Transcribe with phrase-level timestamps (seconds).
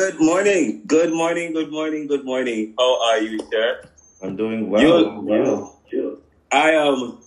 [0.00, 0.80] Good morning.
[0.86, 1.52] Good morning.
[1.52, 2.06] Good morning.
[2.06, 2.72] Good morning.
[2.78, 3.82] How are you, sir?
[4.22, 4.80] I'm doing well.
[4.80, 6.22] You, you.
[6.50, 7.18] I am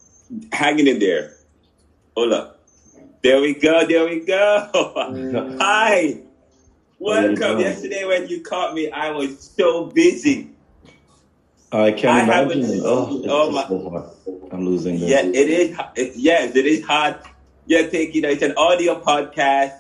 [0.52, 1.36] hanging in there.
[2.18, 2.66] Hold up.
[3.22, 3.86] There we go.
[3.86, 4.70] There we go.
[5.62, 6.18] Hi.
[6.98, 7.60] Welcome.
[7.60, 10.50] Yesterday when you caught me, I was so busy.
[11.72, 12.62] I can I imagine.
[12.64, 12.82] haven't.
[12.84, 14.02] Oh, oh, it's Oh my.
[14.26, 14.50] so.
[14.52, 15.78] I'm losing Yeah, it is.
[15.96, 17.18] It, yes, it is hard.
[17.68, 19.80] Yeah, take you know, it's an audio podcast,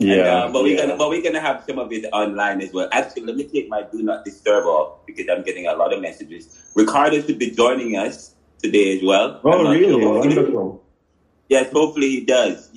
[0.00, 0.44] and Yeah.
[0.44, 2.88] uh, but we're gonna, but we're gonna have some of it online as well.
[2.92, 6.00] Actually, let me take my do not disturb off because I'm getting a lot of
[6.00, 6.48] messages.
[6.74, 9.40] Ricardo should be joining us today as well.
[9.44, 10.00] Oh, really?
[10.00, 10.18] sure.
[10.18, 10.82] Wonderful.
[11.48, 12.70] yes, hopefully he does.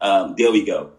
[0.00, 0.90] Um, there we go.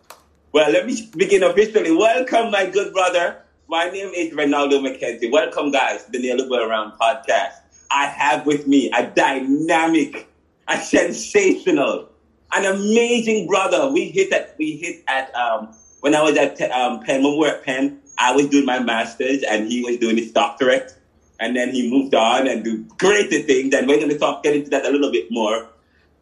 [0.52, 1.92] Well, let me begin officially.
[1.92, 3.42] Welcome, my good brother.
[3.68, 5.30] My name is Ronaldo McKenzie.
[5.32, 7.54] Welcome, guys, to the Neoliberal Around podcast.
[7.92, 10.28] I have with me a dynamic,
[10.68, 12.10] a sensational,
[12.55, 13.91] an amazing brother.
[13.91, 17.24] We hit at we hit at um, when I was at um, Penn.
[17.24, 20.32] When we were at Penn, I was doing my masters and he was doing his
[20.32, 20.93] doctorate,
[21.40, 23.74] and then he moved on and do greater things.
[23.74, 25.70] And we're going to talk get into that a little bit more.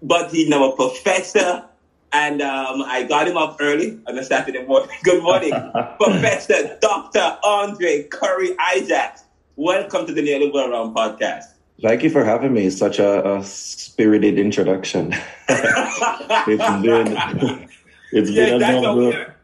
[0.02, 1.64] But he's now a professor,
[2.12, 4.90] and um, I got him up early on a Saturday morning.
[5.04, 5.52] Good morning,
[6.00, 7.38] Professor Dr.
[7.44, 9.24] Andre Korrie Isaacs.
[9.56, 11.53] Welcome to the Neoliberal Around podcast.
[11.84, 12.70] Thank you for having me.
[12.70, 15.14] Such a, a spirited introduction.
[15.50, 17.70] it's been
[18.14, 19.36] it's been a that's what we number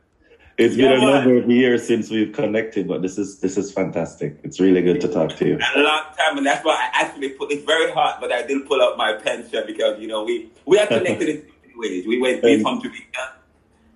[0.58, 3.72] it's Yeah, been a number of years since we've connected, but this is this is
[3.72, 4.38] fantastic.
[4.44, 5.58] It's really good to talk to you.
[5.76, 8.68] a long time, and that's why I actually put it's very hard, but I didn't
[8.68, 12.08] pull out my pen, pension because you know we we are connected in many ways.
[12.08, 13.36] We went we from Jamaica,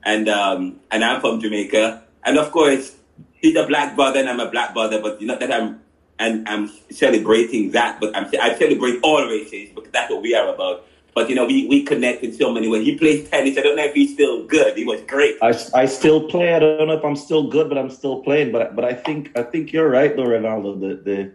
[0.03, 2.95] and um and I'm from Jamaica, and of course
[3.35, 5.82] he's a black brother and I'm a black brother, but not that I'm
[6.19, 10.53] and I'm celebrating that, but I'm I celebrate all races because that's what we are
[10.53, 10.85] about.
[11.13, 12.85] But you know we we connect in so many ways.
[12.85, 13.57] He plays tennis.
[13.57, 14.75] I don't know if he's still good.
[14.77, 15.37] He was great.
[15.41, 16.55] I, I still play.
[16.55, 18.51] I don't know if I'm still good, but I'm still playing.
[18.51, 20.79] But but I think I think you're right, though, Ronaldo.
[20.79, 21.31] The the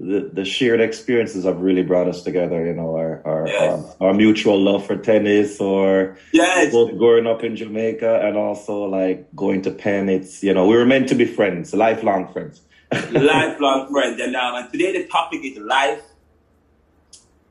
[0.00, 2.64] the, the shared experiences have really brought us together.
[2.64, 7.26] You know, our our, Yes, our our mutual love for tennis, or yes, both growing
[7.26, 10.08] up in Jamaica and also like going to Penn.
[10.08, 12.62] It's you know we were meant to be friends, lifelong friends.
[13.12, 14.20] Lifelong friends.
[14.20, 16.02] And um and today the topic is life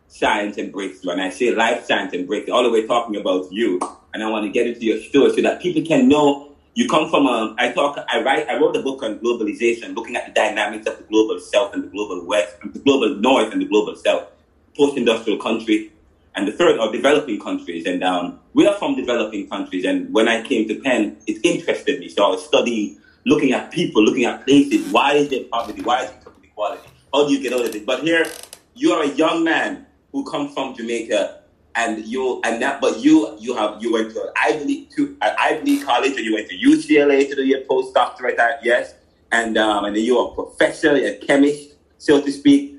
[0.07, 1.11] science and breakthrough.
[1.11, 3.79] And I say life science and breakthrough, all the way talking about you.
[4.13, 7.09] And I want to get into your story so that people can know you come
[7.09, 10.31] from a, I talk, I write, I wrote a book on globalization, looking at the
[10.31, 13.65] dynamics of the global south and the global west, and the global north and the
[13.65, 14.27] global south,
[14.75, 15.91] post-industrial country
[16.37, 17.87] and the third are developing countries.
[17.87, 19.85] And um, we are from developing countries.
[19.85, 22.09] And when I came to Penn, it interested me.
[22.09, 24.91] So I was studying, looking at people, looking at places.
[24.91, 25.81] Why is there poverty?
[25.81, 26.87] Why is there inequality?
[27.13, 27.85] How do you get out of it?
[27.85, 28.25] But here,
[28.73, 31.41] you are a young man who comes from Jamaica,
[31.75, 35.63] and you and that, but you you have you went to Ivy League to Ivy
[35.65, 38.39] League college, and you went to UCLA to do your postdoctorate.
[38.39, 38.95] at- Yes,
[39.31, 42.75] and um, and then you're a professor, you're a chemist, so to speak.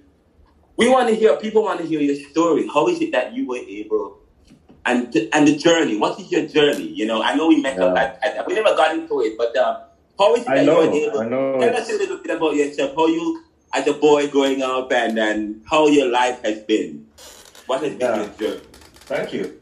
[0.77, 1.37] We want to hear.
[1.37, 2.67] People want to hear your story.
[2.73, 4.19] How is it that you were able?
[4.87, 5.97] And and the journey.
[5.99, 6.87] What is your journey?
[6.89, 9.37] You know, I know we met up Yeah, at, at we never got into it,
[9.37, 9.77] but um,
[10.19, 11.21] how is it I that you were know, able?
[11.21, 11.61] I know.
[11.61, 12.95] Tell us a little bit about yourself.
[12.97, 17.07] How you, as a boy growing up, and and how your life has been.
[17.67, 18.17] What has been yeah.
[18.17, 18.67] your journey?
[19.07, 19.61] Thank you.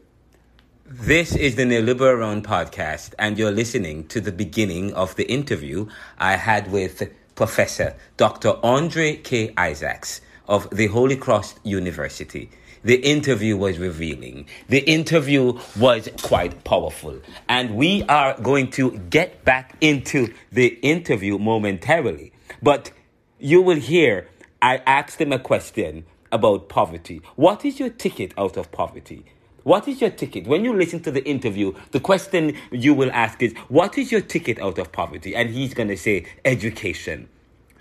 [0.89, 5.87] This is the Neoliberal Around podcast, and you're listening to the beginning of the interview
[6.17, 7.03] I had with
[7.35, 8.55] Professor Dr.
[8.63, 9.53] Andre K.
[9.57, 12.49] Isaacs of the Holy Cross University.
[12.83, 14.47] The interview was revealing.
[14.67, 17.19] The interview was quite powerful.
[17.49, 22.31] And we are going to get back into the interview momentarily.
[22.61, 22.91] But
[23.39, 24.27] you will hear
[24.61, 27.21] I asked him a question about poverty.
[27.35, 29.25] What is your ticket out of poverty?
[29.63, 30.47] What is your ticket?
[30.47, 34.21] When you listen to the interview, the question you will ask is, What is your
[34.21, 35.35] ticket out of poverty?
[35.35, 37.29] And he's going to say, Education.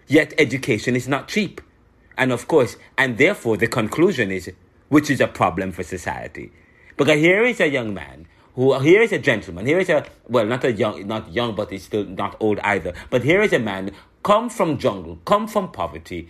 [0.08, 1.60] Yet education is not cheap.
[2.18, 4.50] And of course, and therefore the conclusion is,
[4.88, 6.52] which is a problem for society.
[6.96, 10.46] Because here is a young man who, here is a gentleman, here is a, well,
[10.46, 12.94] not a young, not young, but he's still not old either.
[13.10, 13.92] But here is a man
[14.22, 16.28] come from jungle, come from poverty,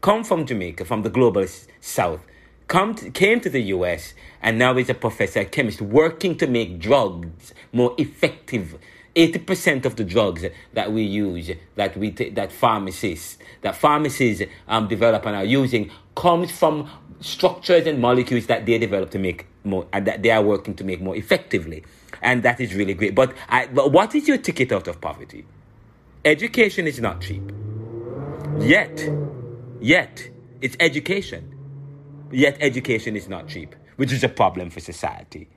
[0.00, 1.46] come from Jamaica, from the global
[1.80, 2.24] south,
[2.66, 6.46] come to, came to the US, and now is a professor, a chemist, working to
[6.46, 8.78] make drugs more effective.
[9.16, 14.88] 80% of the drugs that we use, that we t- that pharmacists, that pharmacies um,
[14.88, 16.88] develop and are using, comes from
[17.20, 20.84] structures and molecules that they develop to make more, and that they are working to
[20.84, 21.82] make more effectively,
[22.20, 23.14] and that is really great.
[23.14, 25.46] But I, but what is your ticket out of poverty?
[26.24, 27.52] Education is not cheap.
[28.58, 29.08] Yet,
[29.80, 30.28] yet,
[30.60, 31.52] it's education.
[32.30, 35.48] Yet, education is not cheap, which is a problem for society.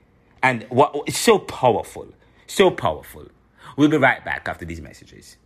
[0.41, 2.07] And what it's so powerful,
[2.47, 3.27] so powerful.
[3.79, 5.37] We'll be right back after these messages.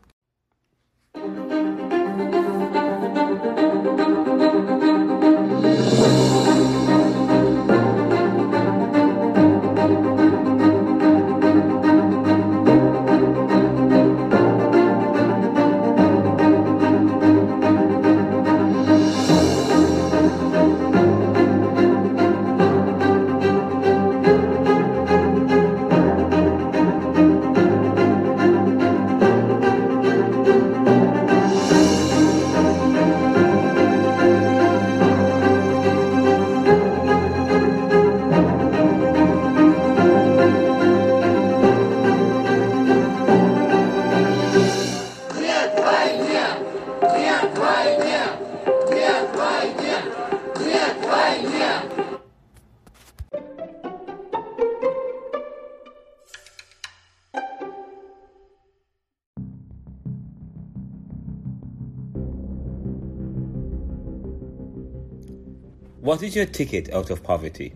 [66.34, 67.76] Is your ticket out of poverty?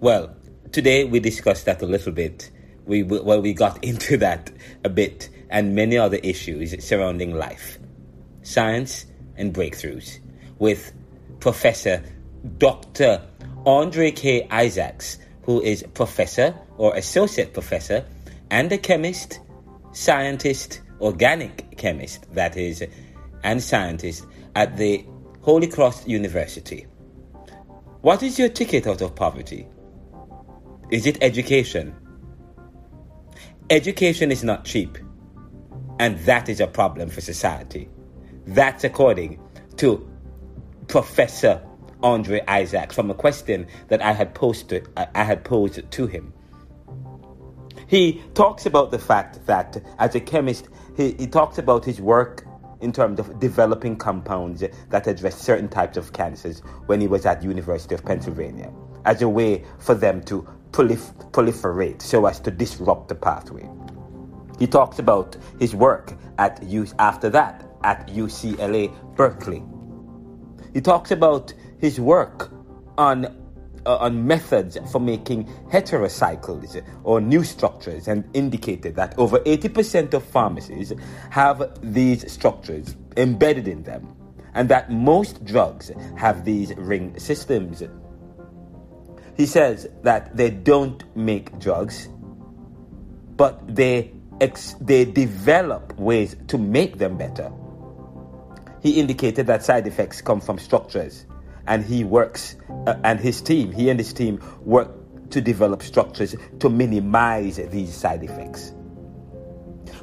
[0.00, 0.36] Well,
[0.70, 2.50] today we discussed that a little bit.
[2.84, 4.50] We well we got into that
[4.84, 7.78] a bit and many other issues surrounding life,
[8.42, 9.06] science
[9.36, 10.18] and breakthroughs
[10.58, 10.92] with
[11.40, 12.02] Professor
[12.58, 13.22] Dr.
[13.64, 14.46] Andre K.
[14.50, 18.04] Isaacs, who is professor or associate professor
[18.50, 19.40] and a chemist,
[19.92, 22.84] scientist, organic chemist, that is,
[23.42, 25.04] and scientist at the
[25.44, 26.86] Holy Cross University.
[28.00, 29.68] What is your ticket out of poverty?
[30.90, 31.94] Is it education?
[33.68, 34.96] Education is not cheap,
[35.98, 37.90] and that is a problem for society.
[38.46, 39.38] That's according
[39.76, 40.08] to
[40.88, 41.62] Professor
[42.02, 46.32] Andre Isaac from a question that I had posted I had posed to him.
[47.86, 52.46] He talks about the fact that as a chemist, he, he talks about his work
[52.84, 57.42] in terms of developing compounds that address certain types of cancers when he was at
[57.42, 58.70] University of Pennsylvania
[59.06, 63.68] as a way for them to prolif- proliferate so as to disrupt the pathway.
[64.58, 69.62] He talks about his work at U- after that at UCLA Berkeley.
[70.74, 72.50] He talks about his work
[72.98, 73.43] on
[73.86, 80.24] uh, on methods for making heterocycles or new structures and indicated that over 80% of
[80.24, 80.92] pharmacies
[81.30, 84.14] have these structures embedded in them
[84.54, 87.82] and that most drugs have these ring systems.
[89.36, 92.08] He says that they don't make drugs,
[93.36, 97.50] but they, ex- they develop ways to make them better.
[98.80, 101.26] He indicated that side effects come from structures
[101.66, 102.56] and he works
[102.86, 104.90] uh, and his team he and his team work
[105.30, 108.74] to develop structures to minimize these side effects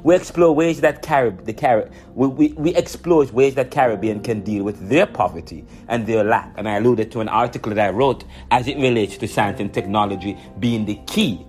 [0.04, 4.42] we explore ways that Carib, the Carib, we, we, we explore ways that Caribbean can
[4.42, 6.54] deal with their poverty and their lack.
[6.58, 9.72] And I alluded to an article that I wrote as it relates to science and
[9.72, 11.46] technology being the key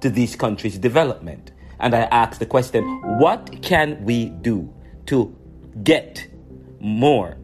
[0.00, 1.52] to these countries' development.
[1.80, 2.84] And I asked the question,
[3.18, 4.72] what can we do
[5.06, 5.34] to
[5.82, 6.26] get
[6.80, 7.38] more,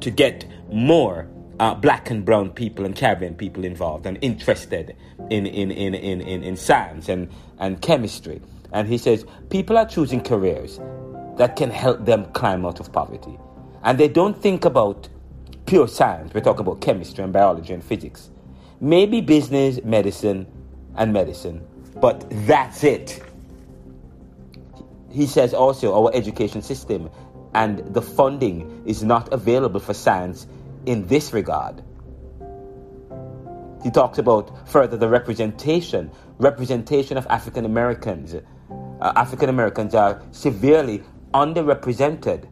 [0.00, 1.28] to get more
[1.58, 4.96] uh, black and brown people and Caribbean people involved and interested
[5.30, 8.40] in, in, in, in, in, in science and, and chemistry.
[8.72, 10.80] And he says people are choosing careers
[11.36, 13.38] that can help them climb out of poverty.
[13.82, 15.08] And they don't think about
[15.66, 16.34] pure science.
[16.34, 18.30] We're talking about chemistry and biology and physics.
[18.80, 20.46] Maybe business, medicine,
[20.96, 21.66] and medicine.
[22.00, 23.22] But that's it.
[25.10, 27.10] He says also our education system
[27.54, 30.46] and the funding is not available for science
[30.86, 31.82] in this regard.
[33.82, 38.34] He talks about further the representation, representation of African Americans.
[38.34, 41.02] Uh, African Americans are severely
[41.34, 42.48] underrepresented.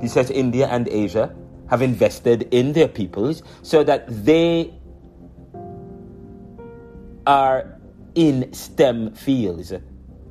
[0.00, 1.34] He says India and Asia
[1.70, 4.74] have invested in their peoples so that they
[7.26, 7.78] are
[8.14, 9.72] in STEM fields.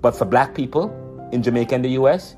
[0.01, 2.35] But for black people in Jamaica and the US,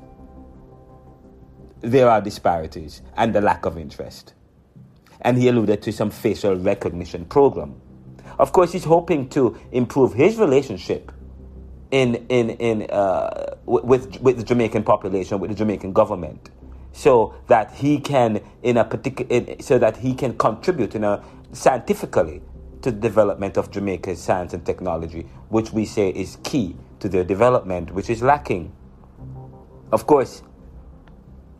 [1.80, 4.34] there are disparities and the lack of interest.
[5.20, 7.80] And he alluded to some facial recognition program.
[8.38, 11.10] Of course, he's hoping to improve his relationship
[11.90, 16.50] in, in, in, uh, with, with the Jamaican population, with the Jamaican government,
[16.92, 22.42] so that he can, in a particular, so that he can contribute in a scientifically
[22.82, 27.24] to the development of Jamaica's science and technology, which we say is key to their
[27.24, 28.72] development, which is lacking.
[29.90, 30.42] Of course,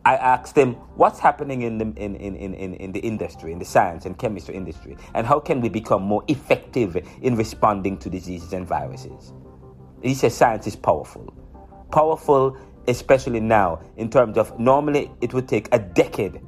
[0.09, 3.65] I asked him what's happening in the, in, in, in, in the industry, in the
[3.65, 8.51] science and chemistry industry, and how can we become more effective in responding to diseases
[8.53, 9.33] and viruses.
[10.01, 11.31] He says science is powerful.
[11.91, 16.41] Powerful, especially now, in terms of normally it would take a decade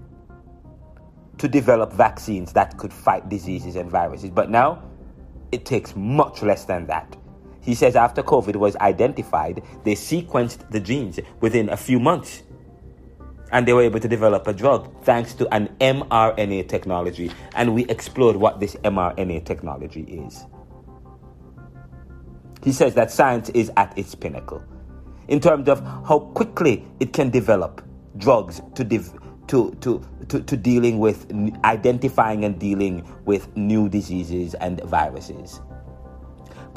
[1.37, 4.31] to develop vaccines that could fight diseases and viruses.
[4.31, 4.81] But now
[5.51, 7.15] it takes much less than that.
[7.61, 12.41] He says after COVID was identified, they sequenced the genes within a few months.
[13.51, 17.31] And they were able to develop a drug thanks to an mRNA technology.
[17.55, 20.45] And we explored what this mRNA technology is.
[22.63, 24.63] He says that science is at its pinnacle
[25.27, 27.81] in terms of how quickly it can develop
[28.17, 29.13] drugs to, div-
[29.47, 31.29] to, to, to, to dealing with
[31.65, 35.59] identifying and dealing with new diseases and viruses.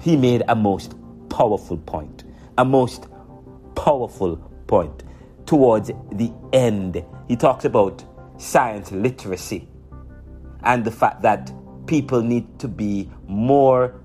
[0.02, 0.94] He made a most
[1.28, 2.24] powerful point,
[2.58, 3.06] a most
[3.74, 5.03] powerful point
[5.46, 7.04] towards the end.
[7.28, 8.04] He talks about
[8.38, 9.68] science literacy
[10.62, 11.52] and the fact that
[11.86, 14.00] people need to be more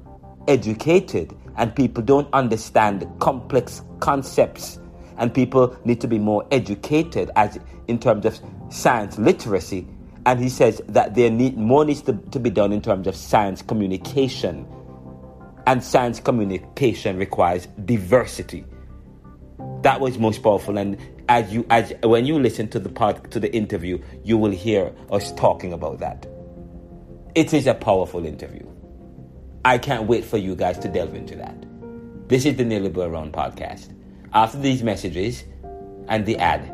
[0.47, 4.79] educated and people don't understand complex concepts
[5.17, 9.87] and people need to be more educated as in terms of science literacy.
[10.25, 13.15] And he says that there need more needs to, to be done in terms of
[13.15, 14.67] science communication.
[15.65, 18.65] And science communication requires diversity
[19.81, 23.39] that was most powerful and as you as when you listen to the part to
[23.39, 26.27] the interview you will hear us talking about that
[27.35, 28.65] it is a powerful interview
[29.65, 31.55] I can't wait for you guys to delve into that.
[32.29, 33.93] This is the Neoliberal Round podcast.
[34.33, 35.43] After these messages
[36.07, 36.71] and the ad,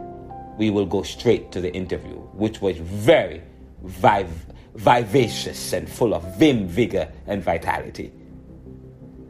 [0.58, 3.42] we will go straight to the interview, which was very
[3.84, 4.46] viv-
[4.76, 8.14] vivacious and full of vim, vigor, and vitality.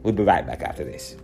[0.02, 1.16] We'll be right back after this.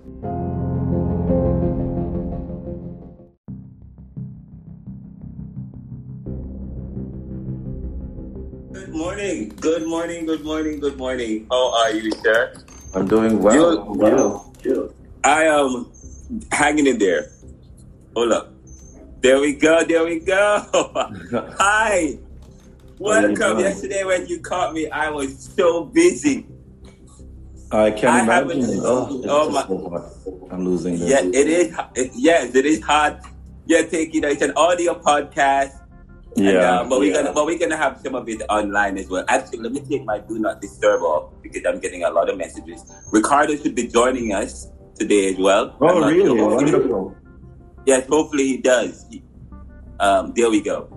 [9.32, 9.56] Morning.
[9.60, 10.26] Good morning.
[10.26, 10.80] Good morning.
[10.80, 11.46] Good morning.
[11.50, 12.52] How are you, sir?
[12.94, 13.94] I'm doing well.
[13.94, 14.52] well.
[15.24, 15.90] I am
[16.50, 17.30] hanging in there.
[18.14, 18.52] Hold up.
[19.22, 19.84] There we go.
[19.84, 20.68] There we go.
[21.58, 22.18] Hi.
[22.98, 23.60] Welcome.
[23.60, 26.46] Yesterday when you caught me, I was so busy.
[27.70, 28.80] I can I imagine.
[28.84, 30.48] Oh, oh my- so.
[30.50, 31.08] I'm losing this.
[31.08, 31.74] Yeah, it is.
[31.94, 33.20] It, yes, it is hard.
[33.64, 34.24] Yeah, take it.
[34.24, 35.80] It's an audio podcast.
[36.36, 37.22] And, Yeah, uh, but we're yeah.
[37.22, 39.24] gonna but we're gonna have some of it online as well.
[39.28, 42.38] Actually, let me take my do not disturb off because I'm getting a lot of
[42.38, 42.84] messages.
[43.10, 45.76] Ricardo should be joining us today as well.
[45.80, 46.24] Oh, really?
[46.24, 46.48] sure.
[46.56, 47.16] Wonderful.
[47.84, 49.04] Yes, hopefully he does.
[50.00, 50.88] Um, there we go.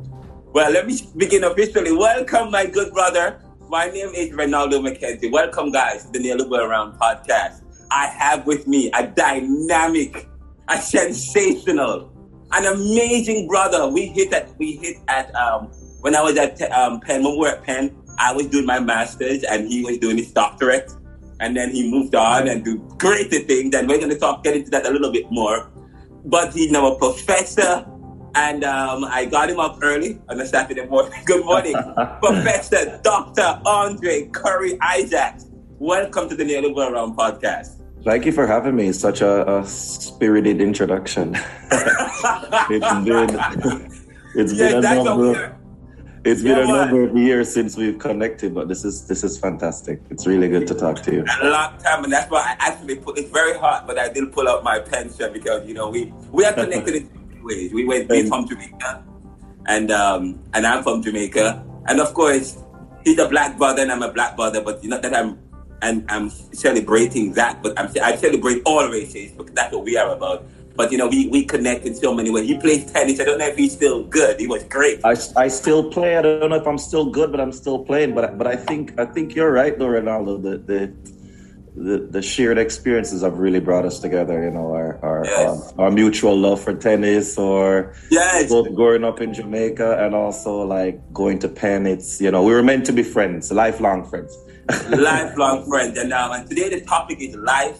[0.53, 1.91] Well, let me begin officially.
[1.91, 3.41] Welcome, my good brother.
[3.67, 5.31] My name is Ronaldo McKenzie.
[5.31, 7.61] Welcome, guys, to the Neoliberal Around podcast.
[7.91, 10.29] I have with me a dynamic,
[10.69, 12.11] a sensational,
[12.51, 13.87] an amazing brother.
[13.87, 15.67] We hit at we hit at um,
[16.01, 17.23] when I was at um, Penn.
[17.23, 20.31] When we were at Penn, I was doing my master's and he was doing his
[20.31, 20.91] doctorate,
[21.39, 23.75] and then he moved on and do greater things.
[23.75, 25.71] And we're going to talk get into that a little bit more.
[26.25, 27.85] But he's now a professor,
[28.33, 31.13] and um, I got him up early on a Saturday morning.
[31.25, 31.75] Good morning,
[32.21, 33.61] Professor Dr.
[33.65, 35.45] Andre Korrie Isaacs.
[35.77, 37.74] Welcome to the Neoliberal Around podcast.
[38.05, 38.91] Thank you for having me.
[38.91, 41.35] Such a, a spirited introduction.
[42.69, 43.91] it's been
[44.35, 45.57] it's yes, been a number
[46.25, 49.37] it's Yeah, been a number of years since we've connected, but this is this is
[49.37, 50.01] fantastic.
[50.09, 51.25] It's really good to talk to you.
[51.41, 53.17] a long time, and that's why I actually put.
[53.17, 56.43] It's very hard, but I did pull out my pension because you know we we
[56.45, 57.73] are connected in different ways.
[57.73, 59.05] We went we from Jamaica,
[59.67, 62.57] and um and I'm from Jamaica, and of course
[63.05, 65.37] he's a black brother and I'm a black brother, but not that I'm
[65.81, 70.13] and I'm celebrating that, but I'm I celebrate all races because that's what we are
[70.15, 70.45] about.
[70.75, 72.47] But you know we we connect in so many ways.
[72.47, 73.19] He plays tennis.
[73.19, 74.39] I don't know if he's still good.
[74.39, 74.99] He was great.
[75.05, 76.17] I, I still play.
[76.17, 78.13] I don't know if I'm still good, but I'm still playing.
[78.13, 80.41] But but I think I think you're right, though, Ronaldo.
[80.41, 80.93] The the
[81.77, 84.43] the, the shared experiences have really brought us together.
[84.43, 85.71] You know, our our Yes.
[85.73, 88.49] um, our mutual love for tennis, or Yes.
[88.49, 91.85] both growing up in Jamaica and also like going to Penn.
[91.87, 94.37] It's you know we were meant to be friends, lifelong friends.
[94.89, 95.97] Lifelong friends.
[95.97, 97.79] And, um, and today the topic is life,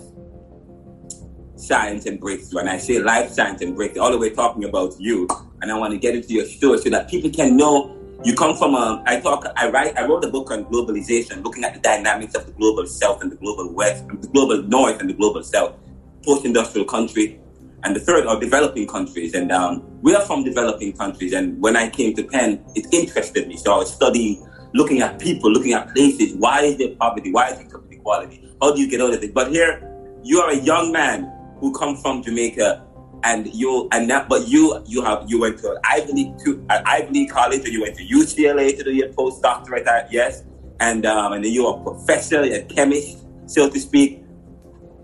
[1.55, 2.59] science, and breakthrough.
[2.59, 5.27] And I say life, science, and breakthrough, all the way talking about you.
[5.61, 8.55] And I want to get into your story so that people can know you come
[8.55, 9.03] from a.
[9.05, 9.45] I talk.
[9.55, 9.97] I write.
[9.97, 13.31] I wrote a book on globalization, looking at the dynamics of the global south and
[13.31, 15.75] the global west, the global north and the global south,
[16.23, 17.39] post-industrial country.
[17.83, 19.35] And the third are developing countries.
[19.35, 21.33] And um, we are from developing countries.
[21.33, 23.57] And when I came to Penn, it interested me.
[23.57, 26.35] So I was studying looking at people, looking at places.
[26.35, 27.31] Why is there poverty?
[27.31, 28.45] Why is there inequality?
[28.61, 29.33] How do you get out of it?
[29.33, 29.81] But here,
[30.21, 32.83] you are a young man who come from Jamaica,
[33.23, 34.27] and you and that.
[34.27, 37.65] But you, you have you went to an Ivy League to an Ivy League college,
[37.65, 39.87] or you went to UCLA to do your postdoctorate.
[39.87, 40.43] At, yes,
[40.79, 44.21] and um, and then you're a professor, a chemist, so to speak.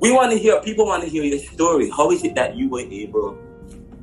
[0.01, 0.59] we want to hear.
[0.61, 1.89] People want to hear your story.
[1.89, 3.37] How is it that you were able?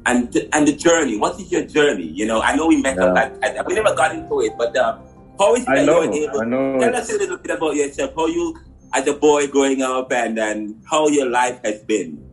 [0.06, 1.18] And, and the journey.
[1.18, 2.04] What is your journey?
[2.04, 3.14] You know, I know we met up.
[3.14, 3.60] Yeah.
[3.60, 5.02] I, we never got into it, but um,
[5.38, 6.40] how is it I that know, able?
[6.40, 8.12] I know Tell us a little bit about yourself.
[8.16, 8.56] How you,
[8.92, 12.24] as a boy growing up, and and how your life has been.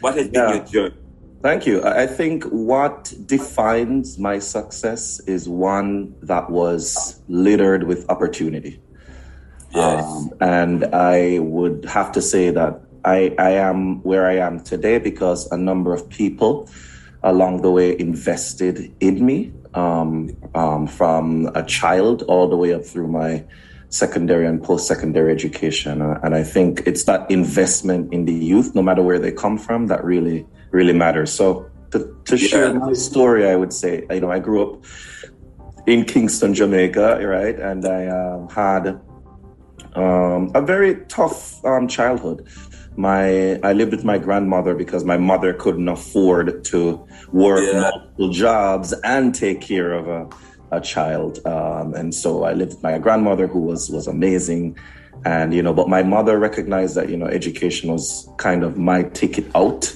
[0.00, 0.54] What has been Yeah.
[0.56, 0.96] your journey?
[1.42, 1.80] Thank you.
[1.82, 8.80] I I think what defines my success is one that was littered with opportunity.
[9.74, 10.04] Yes.
[10.04, 14.98] Um, and I would have to say that I, I am where I am today
[14.98, 16.68] because a number of people
[17.22, 22.84] along the way invested in me um, um, from a child all the way up
[22.84, 23.44] through my
[23.88, 26.00] secondary and post secondary education.
[26.00, 29.58] Uh, and I think it's that investment in the youth, no matter where they come
[29.58, 31.32] from, that really, really matters.
[31.32, 34.84] So to, to share my story, I would say, you know, I grew up
[35.86, 37.58] in Kingston, Jamaica, right?
[37.58, 39.00] And I um, had
[39.94, 42.48] um, a very tough um, childhood.
[42.96, 47.80] My I lived with my grandmother because my mother couldn't afford to work Yeah.
[47.80, 50.28] multiple jobs and take care of a,
[50.76, 54.76] a child, um, and so I lived with my grandmother, who was was amazing,
[55.24, 59.04] and you know, but my mother recognized that you know education was kind of my
[59.04, 59.94] ticket out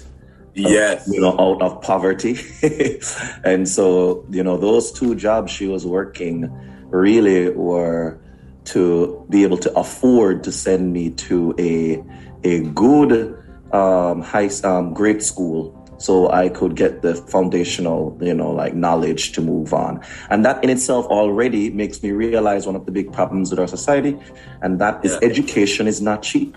[0.54, 1.06] Yes.
[1.12, 2.38] you know, out of poverty.
[3.44, 6.48] and so, you know, those two jobs she was working
[6.88, 8.18] really were
[8.66, 12.02] to be able to afford to send me to a
[12.44, 13.34] a good
[13.72, 19.32] um, high um, grade school so I could get the foundational, you know, like knowledge
[19.32, 20.00] to move on.
[20.28, 23.66] And that in itself already makes me realize one of the big problems with our
[23.66, 24.20] society,
[24.60, 25.20] and that is Yeah.
[25.22, 26.56] education is not cheap.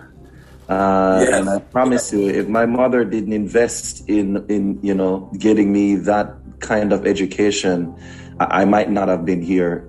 [0.68, 1.34] Uh, Yes.
[1.34, 5.96] And I promise you, if my mother didn't invest in, in you know, getting me
[5.96, 7.96] that kind of education,
[8.39, 9.88] I, I might not have been here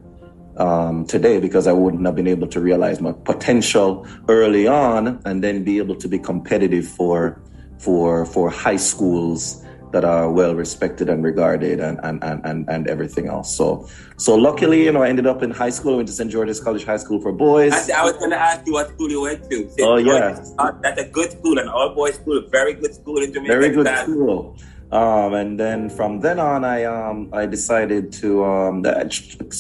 [0.61, 5.43] um, today because I wouldn't have been able to realize my potential early on, and
[5.43, 7.41] then be able to be competitive for
[7.79, 13.27] for for high schools that are well respected and regarded and and, and, and everything
[13.27, 13.57] else.
[13.57, 15.95] So so luckily, you know, I ended up in high school.
[15.95, 16.31] I went to St.
[16.31, 17.73] George's College High School for boys.
[17.73, 19.57] I, I was going to ask you what school you went to.
[19.71, 19.81] St.
[19.81, 20.55] Oh, George's.
[20.59, 20.71] yeah.
[20.83, 23.53] That's a good school, an all boys school, a very good school in Jamaica.
[23.53, 24.59] very good school.
[24.93, 28.93] Um, and then from then on, I um, I decided to um, the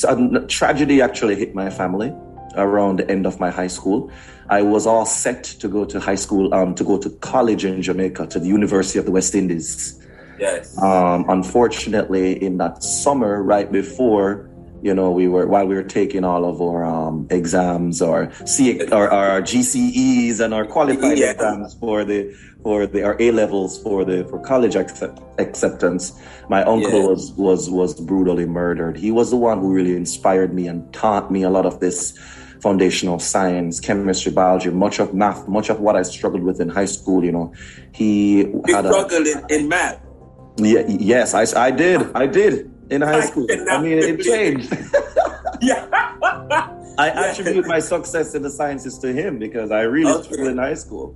[0.08, 2.12] a tragedy actually hit my family
[2.56, 4.10] around the end of my high school.
[4.48, 7.80] I was all set to go to high school, um, to go to college in
[7.80, 9.96] Jamaica, to the University of the West Indies.
[10.40, 10.76] Yes.
[10.82, 14.49] Um, unfortunately, in that summer, right before,
[14.82, 18.80] you know, we were while we were taking all of our um, exams or C
[18.90, 21.32] or our GCEs and our qualifying Yeah.
[21.32, 26.12] exams for the for the our A levels for the for college accept, acceptance,
[26.48, 27.08] my uncle Yeah.
[27.08, 28.96] was was was brutally murdered.
[28.96, 32.14] He was the one who really inspired me and taught me a lot of this
[32.60, 36.84] foundational science, chemistry, biology, much of math, much of what I struggled with in high
[36.84, 37.24] school.
[37.24, 37.52] You know,
[37.92, 39.98] he You had a struggled in, in math.
[40.58, 42.00] yeah, yes, I, I did.
[42.14, 43.46] I did in high school.
[43.70, 44.72] I mean, it changed.
[45.62, 45.86] Yeah.
[46.96, 50.22] I attribute my success in the sciences to him because I really Okay.
[50.24, 51.14] struggled in high school.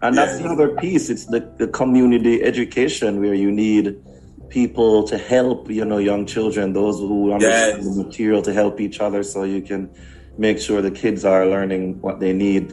[0.00, 1.10] And that's the other piece.
[1.10, 4.02] It's the, the community education where you need
[4.48, 7.96] people to help, you know, young children, those who understand Yes.
[7.96, 9.90] the material to help each other so you can
[10.38, 12.72] make sure the kids are learning what they need.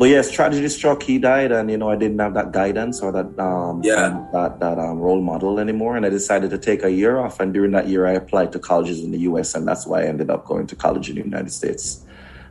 [0.00, 1.02] But yes, tragedy struck.
[1.02, 4.24] He died, and you know I didn't have that guidance or that um, Yeah.
[4.32, 5.94] that that um, role model anymore.
[5.94, 7.38] And I decided to take a year off.
[7.38, 10.06] And during that year, I applied to colleges in the U.S., and that's why I
[10.06, 12.02] ended up going to college in the United States.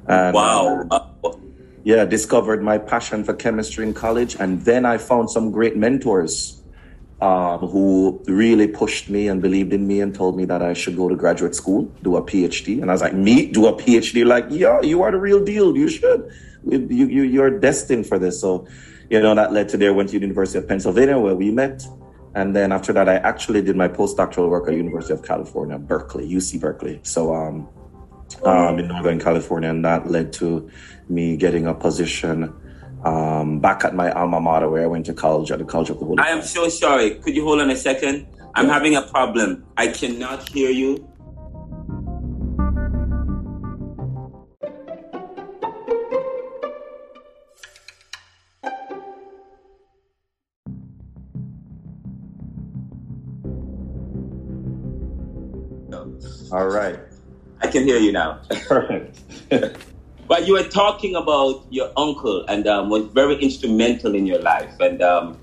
[0.08, 0.86] And, Wow.
[0.92, 1.00] uh,
[1.84, 6.59] yeah, discovered my passion for chemistry in college, and then I found some great mentors
[7.22, 10.96] um, who really pushed me and believed in me and told me that I should
[10.96, 12.82] go to graduate school, do a PhD.
[12.82, 14.26] And I was like, me do a PhD?
[14.26, 15.76] Like, yeah, you are the real deal.
[15.76, 16.32] You should.
[16.66, 18.40] You, you you're destined for this.
[18.40, 18.68] So,
[19.10, 19.94] you know, that led to there.
[19.94, 21.86] Went to the University of Pennsylvania where we met.
[22.36, 26.30] And then after that, I actually did my postdoctoral work at University of California, Berkeley,
[26.30, 27.00] UC Berkeley.
[27.04, 27.68] So, um,
[28.44, 30.70] um, in Northern California, and that led to
[31.10, 32.54] me getting a position
[33.04, 36.00] um, back at my alma mater where I went to college at the College of
[36.00, 36.20] the Holy.
[36.20, 37.16] I am so sorry.
[37.16, 38.28] Could you hold on a second?
[38.56, 38.74] I'm Yeah.
[38.74, 39.66] having a problem.
[39.78, 41.06] I cannot hear you.
[56.52, 56.98] All right,
[57.62, 58.42] I can hear you now.
[58.68, 59.20] perfect.
[60.30, 64.72] But you were talking about your uncle and um, was very instrumental in your life.
[64.80, 65.40] And um,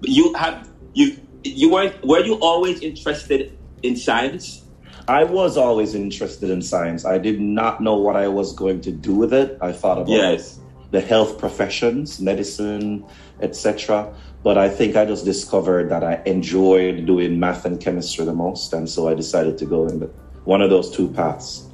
[0.00, 4.64] you have you you weren't were you always interested in science?
[5.08, 7.04] I was always interested in science.
[7.04, 9.58] I did not know what I was going to do with it.
[9.60, 10.58] I thought about Yes.
[10.90, 13.04] the health professions, medicine,
[13.42, 14.10] etc.
[14.42, 18.72] But I think I just discovered that I enjoyed doing math and chemistry the most,
[18.72, 20.06] and so I decided to go in the,
[20.44, 21.66] one of those two paths.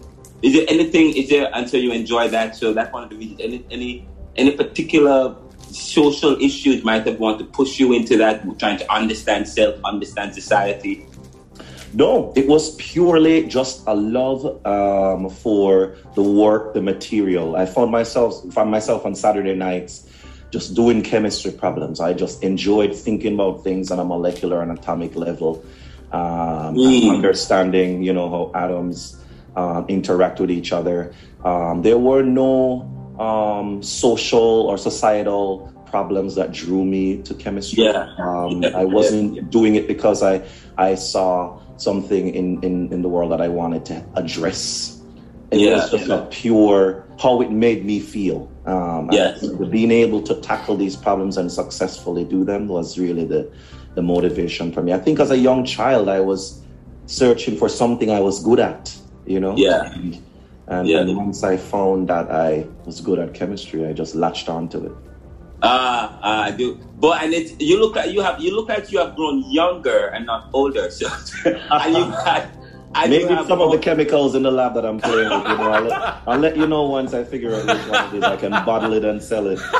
[0.42, 1.16] Is there anything?
[1.16, 2.56] Is there until you enjoy that?
[2.56, 3.40] So that's one of the reasons.
[3.40, 5.34] Any any any particular
[5.70, 10.34] social issues might have wanted to push you into that, trying to understand self, understand
[10.34, 11.06] society?
[11.94, 17.56] No, it was purely just a love um, for the work, the material.
[17.56, 20.06] I found myself found myself on Saturday nights
[20.50, 22.00] just doing chemistry problems.
[22.00, 25.64] I just enjoyed thinking about things on a molecular and atomic level,
[26.12, 27.10] um, mm.
[27.10, 29.16] understanding, you know, how atoms
[29.56, 31.12] um, interact with each other.
[31.44, 32.86] Um, there were no
[33.18, 37.84] um, social or societal problems that drew me to chemistry.
[37.84, 38.14] Yeah.
[38.18, 39.42] Um, I wasn't yeah.
[39.48, 43.84] doing it because I I saw something in, in, in the world that I wanted
[43.86, 45.00] to address.
[45.50, 46.16] It yeah, was just yeah.
[46.16, 48.50] a pure how it made me feel.
[48.66, 49.46] Um, yes.
[49.70, 53.50] being able to tackle these problems and successfully do them was really the,
[53.94, 54.92] the motivation for me.
[54.92, 56.62] I think as a young child, I was
[57.06, 58.94] searching for something I was good at,
[59.26, 59.56] you know?
[59.56, 59.92] Yeah.
[59.92, 60.22] And,
[60.68, 61.00] and, yeah.
[61.00, 64.92] and once I found that I was good at chemistry, I just latched onto it.
[65.62, 66.78] Ah, uh, I do.
[66.98, 70.08] But and it, you look at you have you look like you have grown younger
[70.08, 70.90] and not older.
[70.90, 71.08] So
[71.44, 72.50] and you had.
[73.08, 75.46] Maybe some of the chemicals in the lab that I'm playing with.
[75.48, 78.18] You know, I'll, let, I'll let you know once I figure out which one it
[78.18, 78.24] is.
[78.24, 79.58] I can bottle it and sell it.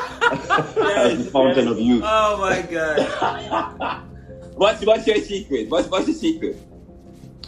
[0.77, 1.73] yes, fountain yes.
[1.73, 2.03] of youth.
[2.05, 4.03] Oh my god.
[4.57, 5.71] what's what's your secret?
[5.71, 6.61] What's what's your secret?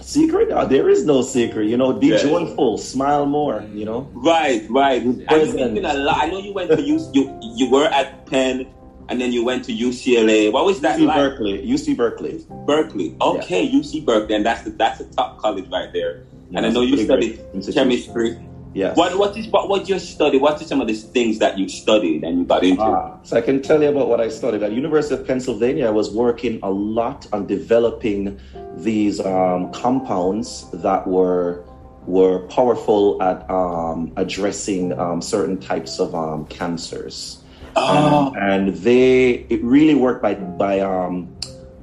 [0.09, 0.51] Secret?
[0.51, 1.69] Uh, there is no secret.
[1.69, 2.17] You know, be yeah.
[2.17, 3.63] joyful, smile more.
[3.75, 4.09] You know.
[4.15, 5.05] Right, right.
[5.05, 6.25] A lot.
[6.25, 8.65] I know you went to you you you were at Penn,
[9.11, 10.51] and then you went to UCLA.
[10.51, 11.17] What was that UC like?
[11.17, 11.61] Berkeley.
[11.61, 12.47] UC Berkeley.
[12.65, 13.17] Berkeley.
[13.21, 13.81] Okay, yeah.
[13.81, 16.25] UC Berkeley, and that's the that's a top college right there.
[16.49, 17.45] Yeah, and I know you studied
[17.75, 18.41] chemistry.
[18.75, 18.97] Yes.
[18.97, 20.39] What what is what what you study?
[20.39, 22.83] What are some of these things that you studied and you got into?
[22.83, 25.87] Ah, so I can tell you about what I studied at University of Pennsylvania.
[25.87, 28.39] I was working a lot on developing
[28.77, 31.65] these um, compounds that were
[32.07, 37.43] were powerful at um, addressing um, certain types of um, cancers.
[37.77, 38.35] Oh.
[38.37, 41.37] and they it really worked by by um,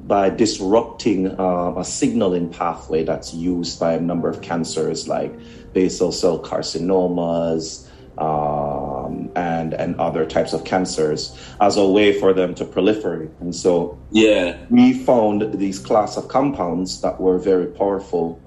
[0.08, 5.34] by disrupting uh, a signaling pathway that's used by a number of cancers like
[5.75, 12.55] basal cell carcinomas um, and and other types of cancers as a way for them
[12.55, 13.29] to proliferate.
[13.41, 18.41] And so, yeah, we found these class of compounds that were very powerful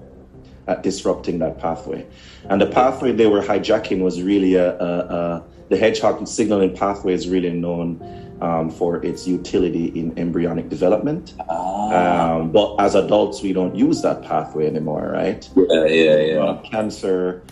[0.67, 2.05] at disrupting that pathway.
[2.49, 7.13] And the pathway they were hijacking was really a, a, a the hedgehog signaling pathway
[7.13, 7.99] is really known
[8.41, 11.33] um, for its utility in embryonic development.
[11.49, 12.35] Ah.
[12.35, 15.49] Um, but as adults, we don't use that pathway anymore, right?
[15.55, 16.43] Yeah, yeah, yeah.
[16.43, 17.43] Uh, cancer,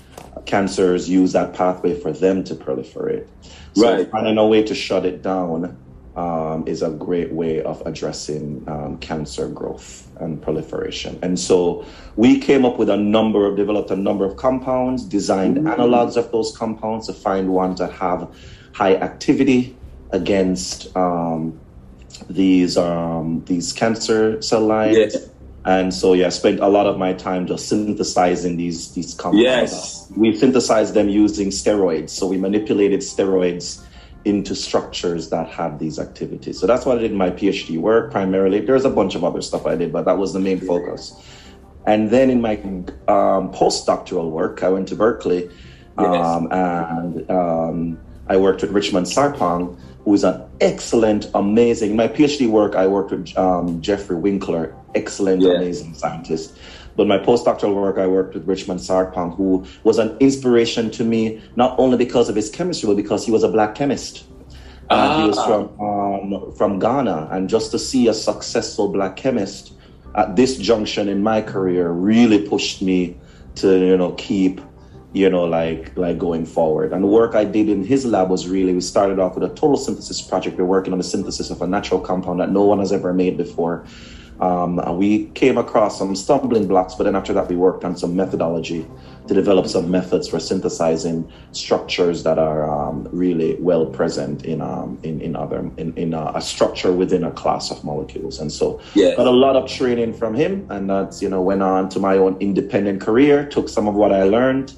[0.46, 3.28] cancers use that pathway for them to proliferate.
[3.76, 4.10] So right.
[4.10, 5.78] finding a way to shut it down
[6.18, 11.20] um, is a great way of addressing um, cancer growth and proliferation.
[11.22, 15.58] And so we came up with a number of, developed a number of compounds, designed
[15.58, 15.68] mm-hmm.
[15.68, 18.28] analogs of those compounds to find ones that have
[18.74, 19.77] high activity
[20.12, 21.60] against um,
[22.30, 24.98] these um, these cancer cell lines.
[24.98, 25.30] Yes.
[25.66, 29.44] And so yeah, I spent a lot of my time just synthesizing these these compounds.
[29.44, 30.12] Yes.
[30.16, 32.12] We synthesized them using steroids.
[32.12, 33.84] So we manipulated steroids
[34.24, 36.60] into structures that have these activities.
[36.60, 38.60] So that's what I did in my PhD work primarily.
[38.60, 41.14] There's a bunch of other stuff I did, but that was the main focus.
[41.86, 42.56] And then in my
[43.08, 45.50] um, postdoctoral work, I went to Berkeley
[45.98, 51.92] um, and um, I worked with Richmond Sarpong, who is an excellent, amazing.
[51.92, 55.56] In my PhD work, I worked with um, Jeffrey Winkler, excellent, yeah.
[55.56, 56.58] amazing scientist.
[56.96, 61.42] But my postdoctoral work, I worked with Richmond Sarpong, who was an inspiration to me,
[61.58, 64.24] not only because of his chemistry, but because he was a black chemist.
[64.90, 65.46] Uh, He was ah.
[65.46, 69.74] from um, from Ghana, and just to see a successful black chemist
[70.16, 73.18] at this junction in my career really pushed me
[73.56, 74.62] to you know keep
[75.18, 76.94] you know, like like going forward.
[76.94, 79.54] And the work I did in his lab was really we started off with a
[79.56, 80.58] total synthesis project.
[80.58, 83.38] We're working on the synthesis of a natural compound that no one has ever made
[83.38, 83.86] before.
[84.40, 87.98] Um, and we came across some stumbling blocks, but then after that, we worked on
[87.98, 88.86] some methodology
[89.28, 95.00] to develop some methods for synthesizing structures that are um, really well present in um,
[95.04, 98.40] in, in other in, in a, a, structure within a class of molecules.
[98.40, 99.16] And so, yeah.
[99.16, 102.18] got a lot of training from him, and that's you know went on to my
[102.18, 103.44] own independent career.
[103.44, 104.74] Took some of what I learned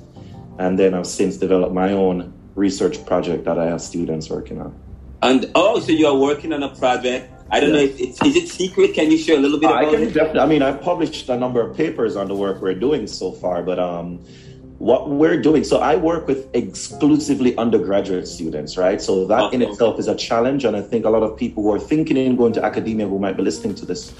[0.60, 4.78] and then I've since developed my own research project that I have students working on.
[5.22, 7.32] And oh, so you are working on a project.
[7.50, 8.93] I don't know if it's is it secret.
[8.93, 10.13] Can you share a little bit about I can it?
[10.13, 10.39] Definitely.
[10.41, 13.63] I mean, I've published a number of papers on the work we're doing so far,
[13.63, 14.24] but um,
[14.80, 19.56] what we're doing so i work with exclusively undergraduate students right so that okay.
[19.58, 22.15] in itself is a challenge and i think a lot of people who are thinking
[22.15, 24.13] in going to academia who might be listening to this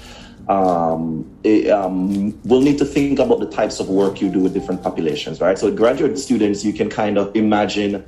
[0.50, 4.52] um, it, um, we'll need to think about the types of work you do with
[4.52, 8.04] different populations right so graduate students you can kind of imagine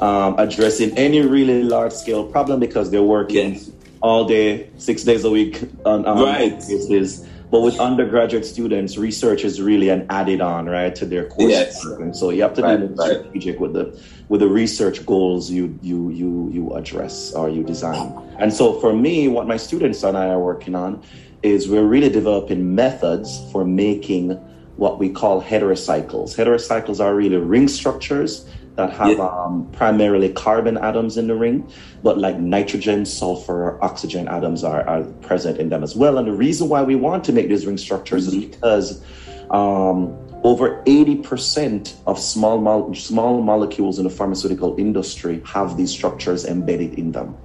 [0.00, 3.70] um, addressing any really large scale problem because they're working yes.
[4.00, 6.58] all day six days a week on, on right.
[6.58, 11.52] basis but with undergraduate students, research is really an added on, right, to their course.
[11.52, 11.84] Yes.
[11.84, 13.96] And so you have to right, be strategic with the
[14.28, 18.12] with the research goals you you you you address or you design.
[18.40, 21.00] And so for me, what my students and I are working on
[21.44, 24.30] is we're really developing methods for making
[24.76, 26.34] what we call heterocycles.
[26.34, 29.28] Heterocycles are really ring structures that have yeah.
[29.28, 31.70] um, primarily carbon atoms in the ring,
[32.02, 36.18] but like nitrogen, sulfur, oxygen atoms are, are present in them as well.
[36.18, 38.40] And the reason why we want to make these ring structures mm-hmm.
[38.40, 39.04] is because
[39.50, 46.44] um, over 80% of small, mo- small molecules in the pharmaceutical industry have these structures
[46.44, 47.36] embedded in them.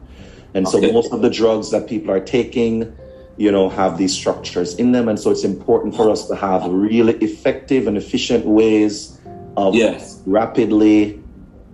[0.55, 0.87] And okay.
[0.87, 2.97] so most of the drugs that people are taking,
[3.39, 5.07] you know, have these structures in them.
[5.07, 9.17] And so it's important for us to have really effective and efficient ways
[9.55, 10.21] of yes.
[10.25, 11.23] rapidly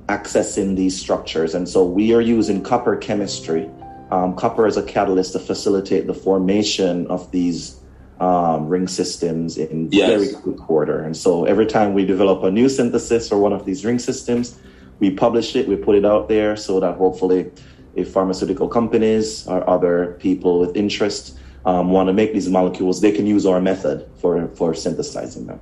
[0.08, 1.56] accessing these structures.
[1.56, 3.68] And so we are using copper chemistry.
[4.12, 7.82] Um, copper as a catalyst to facilitate the formation of these
[8.20, 10.08] um, ring systems in yes.
[10.08, 11.00] very quick order.
[11.00, 14.60] And so every time we develop a new synthesis for one of these ring systems,
[15.00, 17.52] we publish it, we put it out there so that hopefully
[17.96, 23.12] if pharmaceutical companies or other people with interest um, want to make these molecules, they
[23.12, 25.60] can use our method for, for synthesizing them.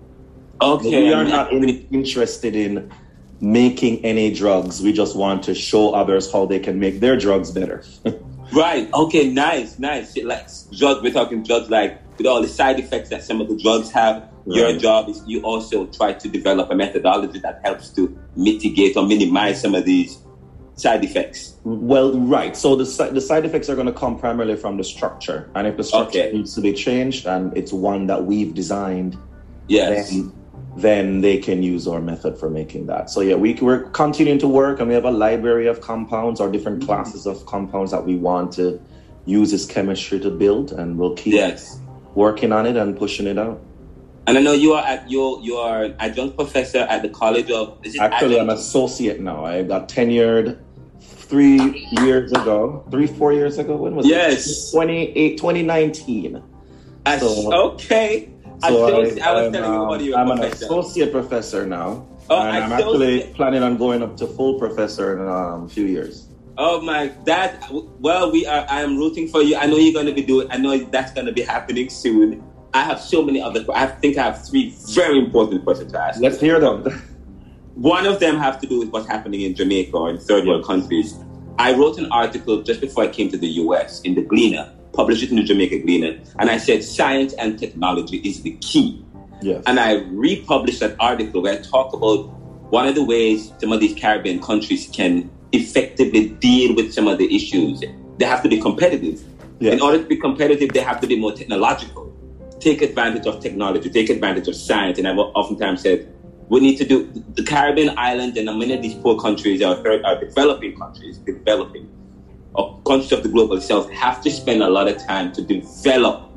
[0.62, 1.04] Okay.
[1.04, 2.92] We are not interested in
[3.40, 4.82] making any drugs.
[4.82, 7.84] We just want to show others how they can make their drugs better.
[8.54, 8.92] right.
[8.94, 9.30] Okay.
[9.30, 9.80] Nice.
[9.80, 10.16] Nice.
[10.18, 11.02] Like drugs.
[11.02, 14.30] We're talking drugs like with all the side effects that some of the drugs have.
[14.46, 14.58] Right.
[14.58, 19.06] Your job is you also try to develop a methodology that helps to mitigate or
[19.06, 20.18] minimize some of these
[20.76, 21.56] side effects.
[21.64, 22.56] Well, right.
[22.56, 25.78] So the the side effects are going to come primarily from the structure, and if
[25.78, 26.32] the structure okay.
[26.38, 29.18] needs to be changed, and it's one that we've designed,
[29.68, 30.10] yes.
[30.10, 30.34] then
[30.76, 33.10] then they can use our method for making that.
[33.10, 36.52] So yeah, we, we're continuing to work and we have a library of compounds or
[36.52, 36.88] different mm-hmm.
[36.88, 38.82] classes of compounds that we want to
[39.26, 41.80] use this chemistry to build and we'll keep yes.
[42.16, 43.62] working on it and pushing it out.
[44.26, 47.52] And I know you are at your you are an adjunct professor at the College
[47.52, 49.44] of Actually I'm associate now.
[49.44, 50.60] I got tenured
[51.02, 52.86] three years ago.
[52.90, 53.76] Three, four years ago.
[53.76, 54.70] When was yes.
[54.70, 54.72] it?
[54.72, 56.44] 28 2019.
[57.20, 58.30] So, okay.
[58.62, 62.08] So I, was, I, I was telling um, you I'm an associate professor now.
[62.30, 65.86] Oh, and I'm actually planning on going up to full professor in um, a few
[65.86, 66.30] years.
[66.58, 68.66] Oh my, that well, we are.
[68.70, 69.58] I am rooting for you.
[69.58, 70.48] I know you're going to be doing.
[70.52, 72.44] I know that's going to be happening soon.
[72.74, 73.66] I have so many other.
[73.74, 76.20] I think I have three very important questions to ask.
[76.20, 76.84] Let's hear them.
[77.76, 80.66] One of them have to do with what's happening in Jamaica or in third world
[80.66, 81.18] countries.
[81.58, 84.02] I wrote an article just before I came to the U.S.
[84.02, 88.18] in the Gleaner published it in the Jamaica Gleaner, and I said science and technology
[88.18, 89.04] is the key.
[89.42, 89.64] Yes.
[89.66, 92.30] And I republished that article where I talk about
[92.72, 97.18] one of the ways some of these Caribbean countries can effectively deal with some of
[97.18, 97.84] the issues.
[98.18, 99.22] They have to be competitive.
[99.60, 99.74] Yes.
[99.74, 102.13] In order to be competitive, they have to be more technological.
[102.64, 104.98] Take advantage of technology, take advantage of science.
[104.98, 106.08] And I've oftentimes said,
[106.48, 110.18] we need to do the Caribbean islands and many of these poor countries are, are
[110.18, 111.90] developing countries, developing
[112.56, 116.30] or countries of the global south have to spend a lot of time to develop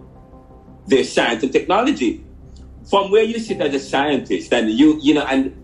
[0.88, 2.24] their science and technology.
[2.90, 5.54] From where you sit as a scientist, and you you know, and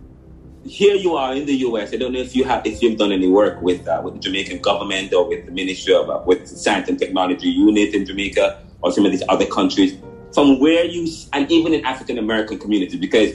[0.64, 1.92] here you are in the U.S.
[1.92, 4.20] I don't know if you have if you've done any work with uh, with the
[4.20, 8.62] Jamaican government or with the Ministry of uh, with Science and Technology unit in Jamaica
[8.83, 9.96] or some of these other countries.
[10.35, 13.35] From where you and even in African American communities, because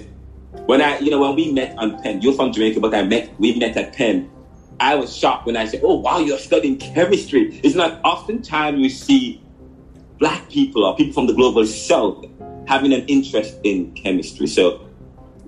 [0.66, 3.34] when I you know when we met on Penn, you're from Jamaica, but I met
[3.40, 4.30] we met at Penn
[4.80, 8.90] I was shocked when I said, "Oh wow, you're studying chemistry." It's not oftentimes we
[8.90, 9.42] see
[10.20, 12.26] black people or people from the global south
[12.68, 14.48] having an interest in chemistry.
[14.48, 14.80] So,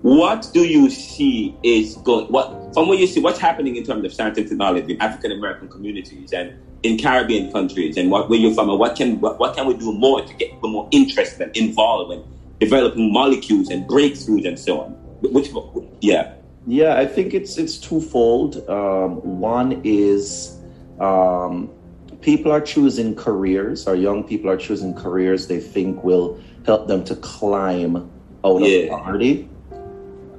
[0.02, 2.28] what do you see is going?
[2.28, 5.32] What from what you see, what's happening in terms of science and technology in African
[5.32, 9.40] American communities and in Caribbean countries, and what where you're from, and what can what,
[9.40, 12.24] what can we do more to get people more interested and involved in
[12.60, 14.92] developing molecules and breakthroughs and so on?
[15.22, 15.50] Which,
[16.02, 16.34] yeah.
[16.68, 18.68] Yeah, I think it's it's twofold.
[18.70, 20.58] Um, one is
[21.00, 21.70] um,
[22.22, 27.04] people are choosing careers, or young people are choosing careers they think will help them
[27.06, 28.10] to climb
[28.46, 28.84] out yeah.
[28.84, 29.49] of poverty.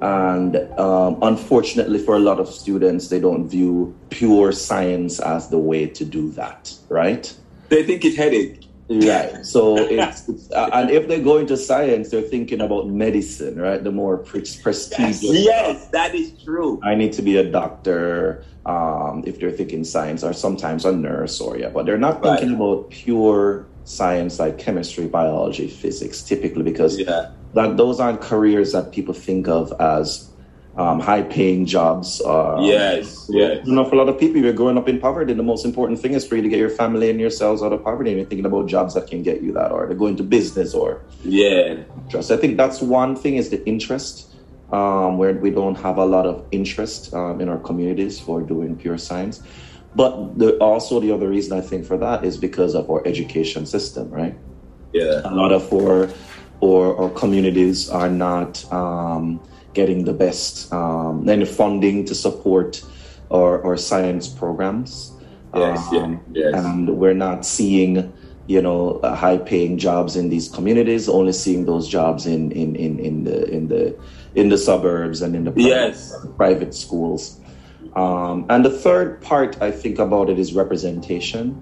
[0.01, 5.59] And um, unfortunately, for a lot of students, they don't view pure science as the
[5.59, 7.33] way to do that, right?
[7.69, 8.67] They think it's headache.
[8.89, 9.47] Right.
[9.47, 13.83] So it's, it's uh, and if they go into science, they're thinking about medicine, right?
[13.83, 15.23] The more pre- prestigious.
[15.23, 16.81] Yes, yes, that is true.
[16.83, 18.43] I need to be a doctor.
[18.67, 22.49] Um, if they're thinking science, or sometimes a nurse, or yeah, but they're not thinking
[22.49, 22.57] Right.
[22.57, 27.31] about pure science like chemistry, biology, physics, typically because Yeah.
[27.55, 30.31] That those aren't careers that people think of as
[30.77, 32.21] um, high-paying jobs.
[32.21, 33.67] Uh, Yes, yes.
[33.67, 35.35] You know, for a lot of people, you're growing up in poverty.
[35.35, 37.83] The most important thing is for you to get your family and yourselves out of
[37.83, 40.23] poverty, and you're thinking about jobs that can get you that, or to go into
[40.23, 41.83] business, or Yeah.
[42.09, 42.31] Trust.
[42.31, 44.33] I think that's one thing is the interest,
[44.73, 48.77] um, where we don't have a lot of interest um, in our communities for doing
[48.77, 49.43] pure science.
[49.97, 53.67] But the, also the other reason I think for that is because of our education
[53.67, 54.37] system, right?
[54.93, 55.23] Yeah.
[55.25, 56.09] A lot of our
[56.61, 59.41] or our communities are not um,
[59.75, 62.83] getting the best um, any funding to support
[63.31, 65.13] our, our science programs.
[65.55, 66.55] Yes, yeah, Um, yes.
[66.55, 68.13] And we're not seeing,
[68.47, 71.09] you know, uh, high-paying jobs in these communities.
[71.09, 73.97] Only seeing those jobs in in, in, in the in the
[74.35, 76.15] in the suburbs and in the private, Yes.
[76.37, 77.41] private schools.
[77.97, 81.61] Um, and the third part I think about it is representation.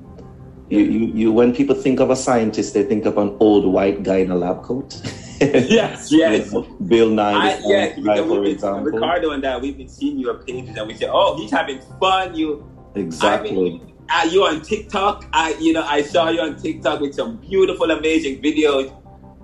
[0.70, 4.02] You, you, you, when people think of a scientist, they think of an old white
[4.02, 5.00] guy in a lab coat.
[5.40, 6.54] Yes, yes.
[6.86, 8.92] Bill Nye, I, yes, guy, for been, example.
[8.92, 12.34] Ricardo and I, we've been seeing your pages and we say, oh, he's having fun.
[12.34, 13.50] You, Exactly.
[13.50, 15.26] I mean, uh, you on TikTok.
[15.32, 18.94] I, you know, I saw you on TikTok with some beautiful, amazing videos.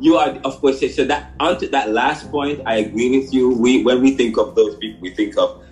[0.00, 3.50] You are, of course, so that onto that last point, I agree with you.
[3.50, 5.62] We, when we think of those people, we think of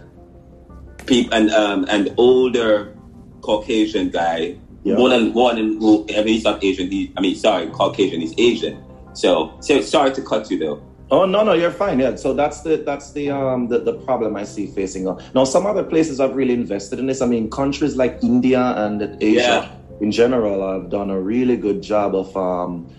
[1.07, 2.97] people and um, an older
[3.41, 4.59] Caucasian guy.
[4.85, 4.97] Yeah.
[4.97, 6.91] More than more than who, I mean, he's not Asian.
[6.91, 8.21] He, I mean, sorry, Caucasian.
[8.21, 8.83] He's Asian.
[9.15, 10.83] So, so sorry to cut you though.
[11.11, 12.01] Oh no, no, you're fine.
[12.01, 15.05] Yeah, so that's the that's the um the, the problem I see facing.
[15.35, 17.21] Now, some other places have really invested in this.
[17.21, 22.15] I mean, countries like India and Asia in general have done a really good job
[22.15, 22.91] of um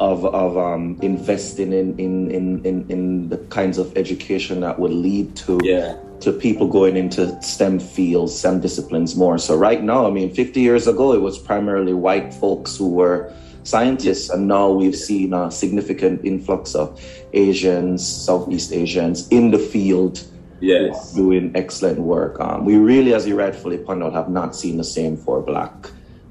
[0.00, 4.92] of of um investing in in in in, in the kinds of education that would
[4.92, 5.96] lead to Yeah.
[6.20, 9.38] To people going into STEM fields, STEM disciplines more.
[9.38, 13.32] So right now, I mean, 50 years ago, it was primarily white folks who were
[13.62, 17.00] scientists, and now we've seen a significant influx of
[17.32, 20.24] Asians, Southeast Asians in the field
[20.60, 21.12] Yes.
[21.14, 22.40] doing excellent work.
[22.40, 25.88] Um, we really, as you rightfully point out, have not seen the same for black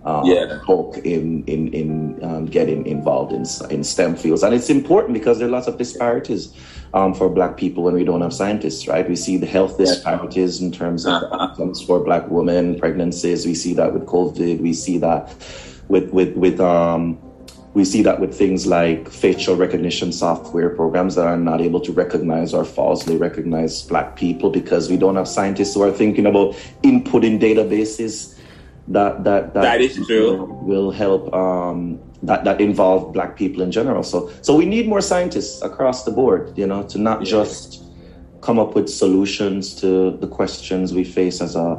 [0.07, 0.59] um, Yeah.
[0.65, 1.89] folk in in in
[2.23, 3.43] um, getting involved in
[3.75, 6.43] in STEM fields, and it's important because there are lots of disparities
[6.93, 8.87] um, for black people when we don't have scientists.
[8.87, 9.05] Right?
[9.07, 11.43] We see the health disparities in terms of Uh-huh.
[11.43, 13.45] outcomes for black women, pregnancies.
[13.45, 14.61] We see that with COVID.
[14.61, 15.23] We see that
[15.89, 17.17] with with with um,
[17.73, 21.91] we see that with things like facial recognition software programs that are not able to
[21.91, 26.55] recognize or falsely recognize black people because we don't have scientists who are thinking about
[26.83, 28.33] inputting databases
[28.87, 30.47] that that that, That is true.
[30.61, 34.03] will help um, that that involve black people in general.
[34.03, 37.31] So so we need more scientists across the board, you know, to not Yeah.
[37.43, 37.83] just
[38.41, 41.77] come up with solutions to the questions we face as a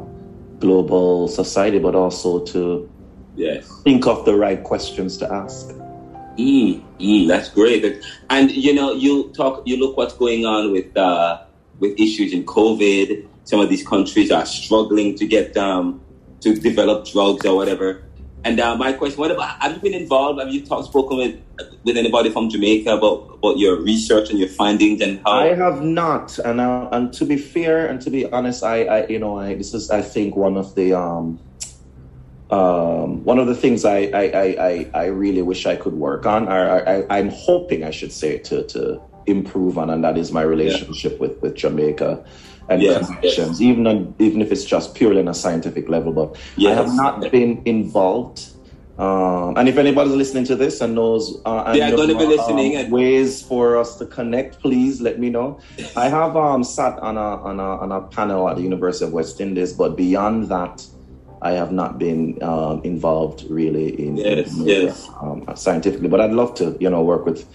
[0.60, 2.88] global society, but also to
[3.36, 3.64] Yes.
[3.84, 5.70] think of the right questions to ask.
[6.36, 7.84] Mm, mm, that's great.
[8.30, 11.38] And you know, you talk, you look what's going on with uh,
[11.80, 13.24] with issues in COVID.
[13.44, 16.00] Some of these countries are struggling to get um,
[16.40, 18.04] to develop drugs or whatever.
[18.44, 19.60] And uh, my question: What about?
[19.60, 20.40] Have you been involved?
[20.40, 21.40] Have you talked, spoken with
[21.84, 25.32] with anybody from Jamaica about about your research and your findings and how?
[25.32, 29.06] I have not, and uh, and to be fair and to be honest, I, I
[29.08, 31.40] you know I this is I think one of the um
[32.50, 36.48] um one of the things I I, I, I, really wish I could work on,
[36.48, 40.32] or I, I, I'm hoping I should say to to improve on, and that is
[40.32, 42.24] my relationship with with Jamaica
[42.68, 46.12] and Yes, connections, even on, even if it's just purely on a scientific level.
[46.12, 48.46] But I have not been involved.
[48.98, 52.26] Um, and if anybody's listening to this and knows, uh, and They are gonna be
[52.26, 55.60] listening um, and- ways for us to connect, please let me know.
[55.96, 59.12] I have um, sat on a, on a on a panel at the University of
[59.12, 60.84] West Indies, but beyond that,
[61.40, 65.08] I have not been um, involved really in, Yes, in yes.
[65.22, 66.08] um, scientifically.
[66.08, 67.46] But I'd love to, you know, work with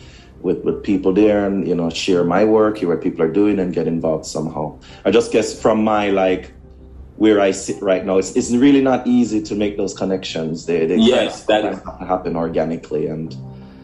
[0.43, 3.59] with with people there and you know share my work, hear what people are doing,
[3.59, 4.79] and get involved somehow.
[5.05, 6.53] I just guess from my like
[7.15, 10.65] where I sit right now, it's, it's really not easy to make those connections.
[10.65, 13.35] They, they Yes, that kind of to happen organically and.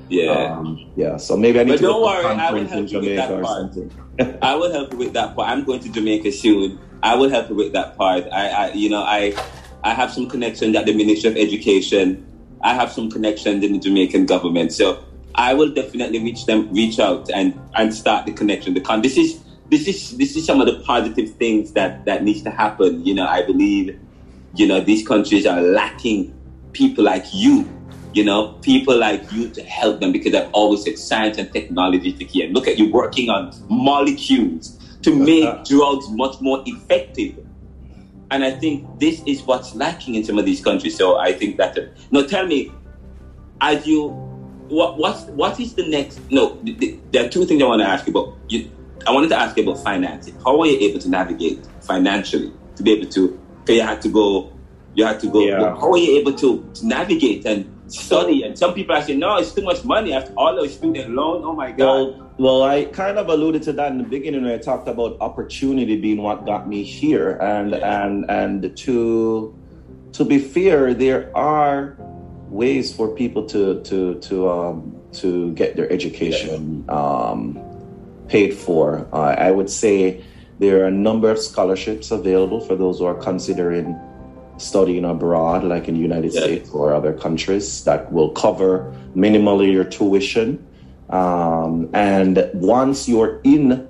[0.10, 0.32] yeah.
[0.58, 2.68] Um, yeah, so maybe I need But to don't go to a worry, I will
[2.68, 3.58] help you with Jamaica that or part.
[3.74, 3.92] something.
[4.42, 5.50] I will help you with that part.
[5.50, 6.80] I'm going to Jamaica soon.
[7.04, 8.26] I will help you with that part.
[8.32, 9.34] I, I you know, I,
[9.84, 12.26] I have some connections at the Ministry of Education.
[12.64, 14.74] I have some connections in the Jamaican government.
[14.74, 15.04] So
[15.40, 18.74] I will definitely reach them, reach out, and and start the connection.
[18.74, 19.02] The con.
[19.02, 22.52] This is this is this is some of the positive things that that needs to
[22.52, 23.06] happen.
[23.06, 23.98] You know, I believe,
[24.54, 26.34] you know, these countries are lacking
[26.74, 27.68] people like you
[28.14, 32.10] you know, people like you to help them because I've always said science and technology
[32.10, 32.44] is the key.
[32.44, 37.46] And look at you working on molecules to make drugs much more effective.
[38.32, 40.98] And I think this is what's lacking in some of these countries.
[40.98, 41.78] So I think that.
[42.12, 42.72] Now, tell me,
[43.62, 44.29] as you,
[44.70, 46.20] what what's what is the next?
[46.32, 48.38] No, th- th- there are two things I want to ask you about.
[48.50, 48.70] You,
[49.08, 50.36] I wanted to ask you about financing.
[50.44, 53.40] How are you able to navigate financially to be able to?
[53.62, 54.52] Because you had to go,
[54.94, 55.42] you had to go.
[55.42, 55.76] Yeah.
[55.76, 58.44] How are you able to, to navigate and study?
[58.44, 61.44] And some people are saying, no, it's too much money after all those student loan.
[61.44, 61.78] Oh my God.
[61.86, 65.18] Well, well, I kind of alluded to that in the beginning when I talked about
[65.20, 68.04] opportunity being what got me here, and Yeah.
[68.06, 69.54] and and to
[70.14, 71.96] to be fair, there are
[72.50, 77.60] ways for people to to to um, to get their education um,
[78.28, 79.08] paid for.
[79.14, 80.24] Uh, I would say
[80.60, 83.98] there are a number of scholarships available for those who are considering
[84.58, 86.42] studying abroad, like in the United Yeah.
[86.42, 90.66] States or other countries, that will cover minimally your tuition.
[91.10, 93.88] Um, and once you're in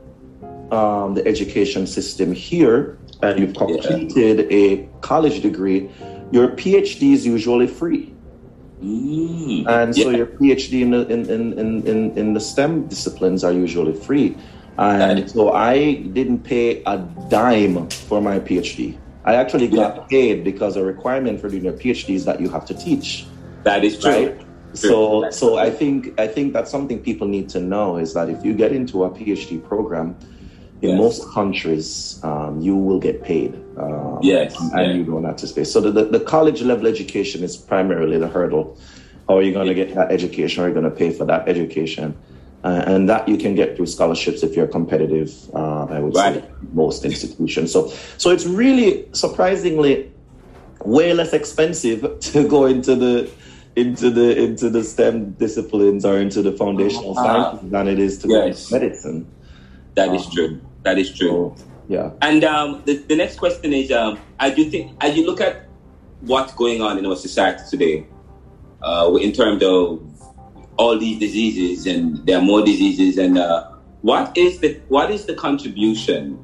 [0.72, 5.90] um, the education system here and you've completed a college degree,
[6.32, 8.14] your PhD is usually free.
[8.82, 9.68] Mm.
[9.68, 13.94] And so your PhD in the, in, in, in, in, the STEM disciplines are usually
[13.94, 14.38] free.
[14.78, 16.98] And so I didn't pay a
[17.30, 18.98] dime for my PhD.
[19.26, 20.04] I actually got Yeah.
[20.10, 23.26] paid because a requirement for doing a PhD is that you have to teach.
[23.64, 24.12] that is true.
[24.12, 24.42] Right.
[24.74, 28.46] So, so I think I think that's something people need to know is that if
[28.46, 30.16] you get into a PhD program,
[30.82, 30.98] in Yes.
[30.98, 33.62] most countries, um, you will get paid.
[33.78, 34.94] Um, Yes, and yeah.
[34.98, 35.64] you don't have to pay.
[35.64, 38.78] So the, the, the college level education is primarily the hurdle.
[39.28, 40.62] How are you going to get that education?
[40.62, 42.16] How are you going to pay for that education?
[42.64, 45.32] Uh, and that you can get through scholarships if you're competitive.
[45.54, 46.44] Uh, I would Right.
[46.44, 47.72] say most institutions.
[47.72, 50.12] So, so it's really surprisingly
[50.84, 53.30] way less expensive to go into the
[53.76, 57.24] into the into the STEM disciplines or into the foundational Ah.
[57.24, 58.70] sciences than it is to go Yes.
[58.70, 59.32] into medicine.
[59.96, 60.62] That is Um, true.
[60.84, 61.56] That is true.
[61.58, 62.12] So, yeah.
[62.22, 65.68] And um, the, the next question is: um, As you think, as you look at
[66.22, 68.06] what's going on in our society today,
[68.82, 70.02] uh, in terms of
[70.78, 73.70] all these diseases, and there are more diseases, and uh,
[74.02, 76.40] what is the what is the contribution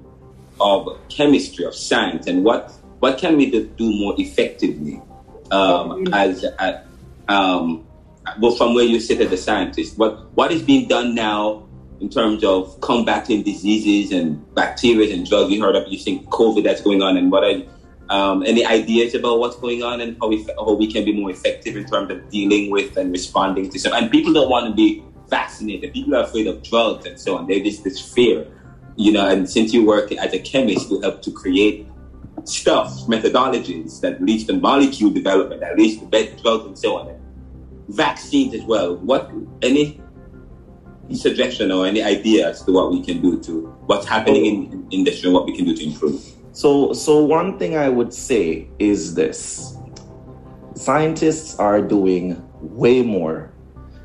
[0.60, 5.02] of chemistry, of science, and what what can we do do more effectively
[5.52, 6.84] um, as uh,
[7.28, 7.86] um,
[8.40, 9.98] well from where you sit as a scientist?
[9.98, 11.65] What what is being done now
[12.00, 15.50] in terms of combating diseases and bacteria and drugs?
[15.50, 17.62] We heard of think COVID that's going on, and what are
[18.10, 21.32] um, any ideas about what's going on and how we how we can be more
[21.32, 23.94] effective in terms of dealing with and responding to?
[23.94, 25.94] And people don't want to be vaccinated.
[25.94, 27.48] People are afraid of drugs and so on.
[27.48, 28.48] There's this this fear,
[28.96, 29.28] you know.
[29.28, 31.88] And since you work as a chemist, you help to create
[32.44, 36.06] stuff, methodologies that leads to molecule development, that leads to
[36.42, 37.10] drugs and so on.
[37.10, 37.20] And
[37.90, 38.96] vaccines as well.
[38.98, 39.32] What
[39.62, 40.02] any
[41.14, 44.88] suggestion or any idea as to what we can do to what's happening in, in
[44.92, 46.24] industry and what we can do to improve?
[46.54, 49.78] So, so one thing I would say is this:
[50.76, 53.52] scientists are doing way more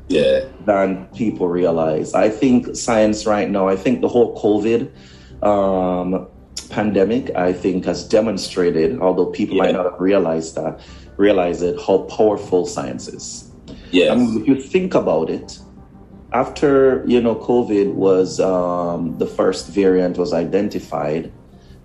[0.07, 0.45] Yeah.
[0.65, 2.13] than people realize.
[2.13, 3.67] I think science right now.
[3.67, 4.91] I think the whole COVID
[5.43, 6.27] um,
[6.69, 10.79] pandemic, I think, has demonstrated, although people might not have realized that,
[11.17, 13.51] realize it, how powerful science is.
[13.91, 14.11] Yes.
[14.11, 15.59] I mean, if you think about it,
[16.31, 21.31] after you know COVID was um, the first variant was identified,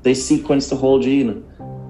[0.02, 1.44] they sequenced the whole gene.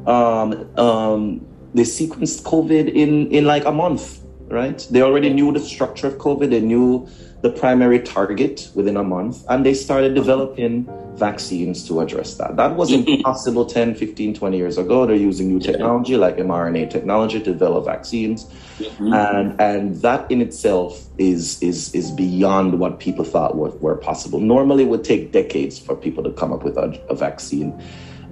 [0.07, 4.79] Um, um, they sequenced COVID in in like a month, right?
[4.91, 6.51] They already knew the structure of COVID.
[6.51, 7.09] They knew
[7.47, 10.73] the primary target within a month, and they started developing
[11.15, 12.57] vaccines to address that.
[12.57, 13.07] That was Mhm.
[13.19, 15.07] impossible 10, 15, 20 years ago.
[15.07, 15.71] They're using new Yeah.
[15.71, 18.41] technology like mRNA technology to develop vaccines
[18.81, 19.15] Mhm.
[19.25, 24.41] and and that in itself is is is beyond what people thought were, were possible.
[24.41, 27.71] Normally, it would take decades for people to come up with a, a vaccine.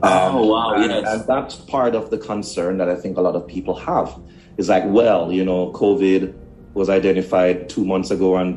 [0.03, 1.05] Um, Oh, wow, and, yes.
[1.11, 4.09] and that's part of the concern that I think a lot of people have.
[4.61, 6.23] Is like, well, you know, COVID
[6.81, 8.51] was identified two months ago, and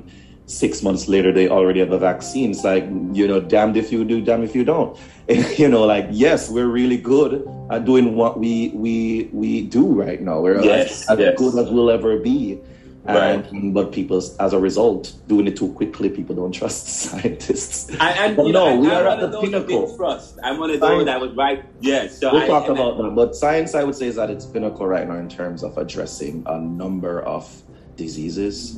[0.47, 2.51] six months later they already have a vaccine.
[2.51, 4.97] It's like, you know, damned if you do, damned if you don't.
[5.59, 10.21] you know, like yes, we're really good at doing what we we we do right
[10.21, 10.39] now.
[10.39, 11.37] We're Yes, as, as yes.
[11.37, 12.59] good as we'll ever be.
[13.03, 13.41] Right.
[13.73, 17.89] But people, as a result, doing it too quickly, people don't trust scientists.
[17.89, 19.95] And, and no, know, we I, are at the pinnacle.
[19.95, 20.37] Trust.
[20.43, 21.63] I'm one of those that was right.
[21.79, 22.19] Yes.
[22.19, 23.15] So We'll I, talk and I- about that.
[23.15, 26.43] But science, I would say, is at its pinnacle right now in terms of addressing
[26.47, 27.49] a number of
[27.95, 28.77] diseases.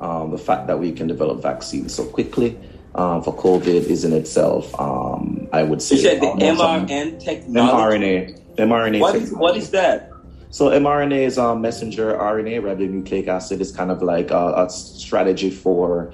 [0.00, 2.58] Um, the fact that we can develop vaccines so quickly
[2.94, 8.36] uh, for COVID is in itself, um, I would say, You said the mRNA technology.
[8.56, 8.56] mRNA.
[8.56, 10.12] mRNA what, is, what is that?
[10.50, 15.50] So mRNA is a messenger RNA, ribonucleic acid, is kind of like a, a strategy
[15.50, 16.12] for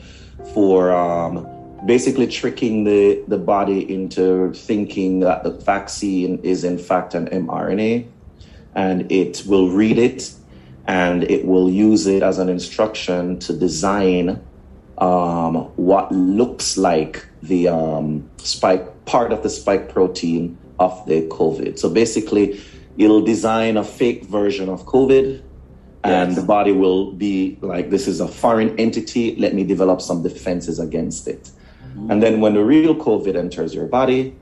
[0.55, 1.47] for um,
[1.87, 8.07] basically tricking the, the body into thinking that the vaccine is in fact an mRNA
[8.75, 10.33] and it will read it
[10.87, 14.43] and it will use it as an instruction to design
[14.99, 21.79] um, what looks like the um, spike part of the spike protein of the COVID.
[21.79, 22.61] So basically,
[22.97, 25.43] it'll design a fake version of COVID,
[26.05, 26.41] and yes.
[26.41, 29.37] the body will be like, "This is a foreign entity.
[29.37, 31.51] Let me develop some defenses against it."
[31.93, 32.11] Mm-hmm.
[32.11, 34.37] And then when the real COVID enters your body,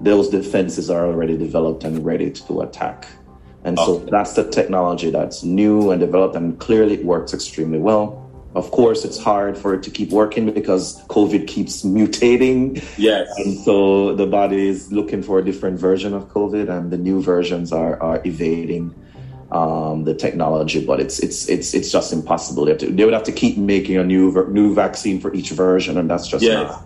[0.00, 3.06] those defenses are already developed and ready to attack.
[3.64, 8.20] And so that's the technology that's new and developed, and clearly it works extremely well.
[8.54, 12.84] Of course, it's hard for it to keep working because COVID keeps mutating.
[12.96, 13.32] Yes.
[13.38, 17.22] And so the body is looking for a different version of COVID, and the new
[17.22, 18.94] versions are, are evading
[19.50, 20.84] um, the technology.
[20.84, 22.66] But it's it's it's it's just impossible.
[22.66, 25.98] They, to, they, would have to keep making a new new vaccine for each version,
[25.98, 26.70] and that's just yes.
[26.70, 26.84] not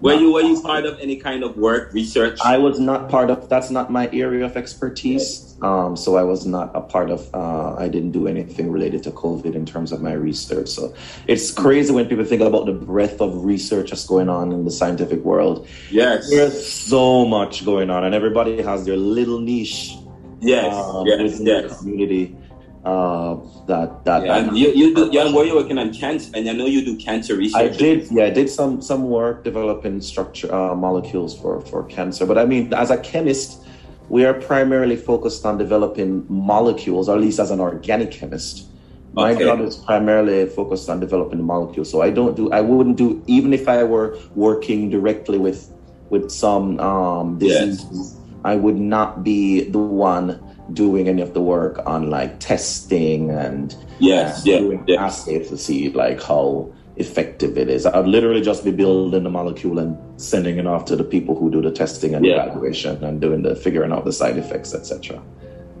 [0.00, 2.38] were you were you part of any kind of work research?
[2.44, 3.48] I was not part of.
[3.48, 5.56] That's not my area of expertise.
[5.62, 7.28] Um, so I was not a part of.
[7.34, 10.68] Uh, I didn't do anything related to COVID in terms of my research.
[10.68, 10.94] So
[11.26, 14.70] it's crazy when people think about the breadth of research that's going on in the
[14.70, 15.68] scientific world.
[15.90, 19.96] Yes, there's so much going on, and everybody has their little niche.
[20.40, 21.70] Yes, um, yes, yes.
[21.70, 22.36] the community
[22.84, 26.48] uh, that that, yeah, that you, you do yeah, were you working on cancer and
[26.48, 27.60] I know you do cancer research.
[27.60, 32.24] I did yeah I did some some work developing structure uh, molecules for for cancer
[32.24, 33.66] but I mean as a chemist
[34.08, 38.66] we are primarily focused on developing molecules or at least as an organic chemist
[39.12, 39.44] my okay.
[39.44, 43.52] job is primarily focused on developing molecules so I don't do I wouldn't do even
[43.52, 45.70] if I were working directly with
[46.08, 48.16] with some um, diseases yes.
[48.42, 53.74] I would not be the one doing any of the work on like testing and
[53.98, 55.04] yes, uh, yeah, doing yeah.
[55.04, 57.86] assays to see like how effective it is.
[57.86, 61.50] I'd literally just be building the molecule and sending it off to the people who
[61.50, 62.44] do the testing and yeah.
[62.44, 65.22] evaluation and doing the figuring out the side effects, etc.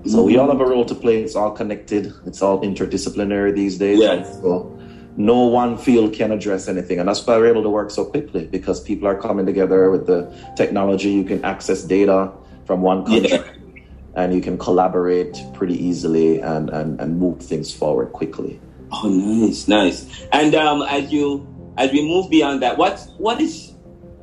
[0.06, 0.26] So mm-hmm.
[0.26, 1.22] we all have a role to play.
[1.22, 2.12] It's all connected.
[2.24, 3.98] It's all interdisciplinary these days.
[3.98, 4.40] Yes.
[4.40, 4.78] So
[5.16, 6.98] no one field can address anything.
[6.98, 10.06] And that's why we're able to work so quickly because people are coming together with
[10.06, 11.10] the technology.
[11.10, 12.32] You can access data
[12.64, 13.59] from one country yeah
[14.14, 18.60] and you can collaborate pretty easily and, and, and move things forward quickly.
[18.92, 20.26] Oh, nice, nice.
[20.32, 21.46] And um, as you
[21.76, 23.72] as we move beyond that, what what is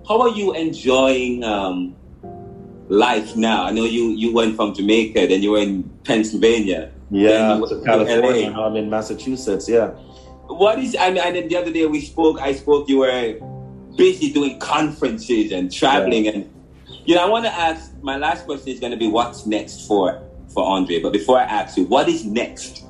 [0.08, 1.96] how are you enjoying um,
[2.90, 3.64] life now?
[3.64, 6.92] I know you you went from Jamaica, then you were in Pennsylvania.
[7.10, 8.52] Yeah, to California.
[8.52, 9.70] I'm in Massachusetts.
[9.70, 9.92] Yeah.
[10.48, 10.96] What is?
[11.00, 12.40] I mean, and the other day we spoke.
[12.42, 12.90] I spoke.
[12.90, 13.40] You were
[13.96, 16.32] busy doing conferences and traveling yeah.
[16.32, 16.57] and
[17.08, 17.92] you know, I want to ask.
[18.02, 20.22] My last question is going to be, what's next for
[20.54, 21.02] for Andre?
[21.02, 22.84] But before I ask you, what is next?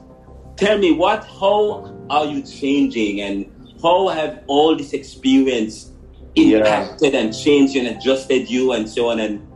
[0.58, 1.24] Tell me what.
[1.40, 3.46] How are you changing, and
[3.82, 5.92] how have all this experience
[6.34, 7.20] impacted yeah.
[7.20, 9.48] and changed and adjusted you, and so on, and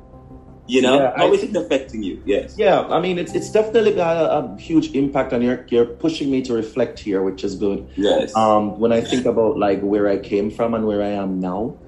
[0.68, 2.22] you know, yeah, how I, is it affecting you?
[2.24, 2.56] Yes.
[2.56, 6.30] Yeah, I mean, it's it's definitely got a, a, huge impact, on you're you're pushing
[6.30, 7.90] me to reflect here, which is good.
[7.96, 8.36] Yes.
[8.36, 11.80] Um, when I think about like where I came from and where I am now,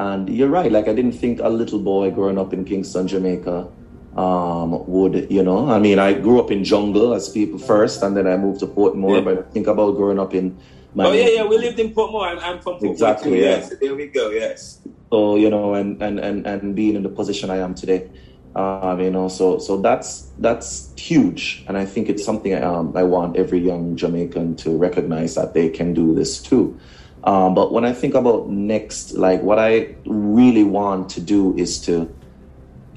[0.00, 3.68] and you're right, like I didn't think a little boy growing up in Kingston, Jamaica,
[4.16, 8.16] um, would, you know, I mean, I grew up in jungle as people first, and
[8.16, 9.20] then I moved to Portmore, yeah.
[9.20, 10.56] but think about growing up in
[10.94, 12.26] my Oh yeah, yeah, we lived in Portmore.
[12.30, 12.92] I'm, I'm from Portmore.
[12.92, 13.56] Exactly, too, yeah.
[13.56, 13.74] Yes.
[13.80, 14.80] There we go, yes.
[15.12, 18.08] So, you know, and, and, and, and being in the position I am today.
[18.56, 22.96] Um, you know, so so that's that's huge, and I think it's something I, um,
[22.96, 26.76] I want every young Jamaican to recognize that they can do this too.
[27.24, 31.78] Um, but when I think about next, like what I really want to do is
[31.82, 32.12] to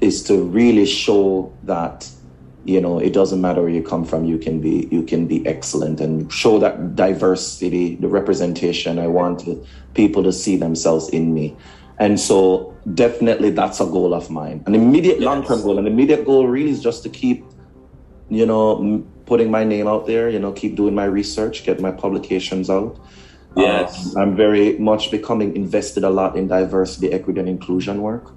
[0.00, 2.08] is to really show that
[2.64, 5.46] you know it doesn't matter where you come from you can be you can be
[5.46, 8.98] excellent and show that diversity the representation.
[8.98, 9.46] I want
[9.94, 11.56] people to see themselves in me.
[11.98, 14.64] And so definitely that's a goal of mine.
[14.66, 15.26] An immediate yes.
[15.26, 15.78] long-term goal.
[15.78, 17.44] An immediate goal really is just to keep
[18.30, 21.90] you know putting my name out there you know keep doing my research get my
[21.90, 22.98] publications out
[23.56, 24.16] Yes.
[24.16, 28.32] Um, I'm very much becoming invested a lot in diversity, equity, and inclusion work.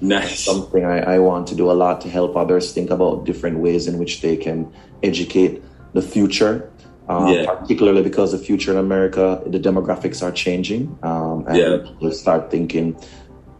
[0.00, 0.40] Nice.
[0.40, 3.86] Something I, I want to do a lot to help others think about different ways
[3.86, 4.70] in which they can
[5.02, 5.62] educate
[5.94, 6.70] the future.
[7.08, 7.46] Um, yeah.
[7.46, 10.98] Particularly because the future in America, the demographics are changing.
[11.02, 11.76] Um, and yeah.
[12.00, 13.00] we start thinking,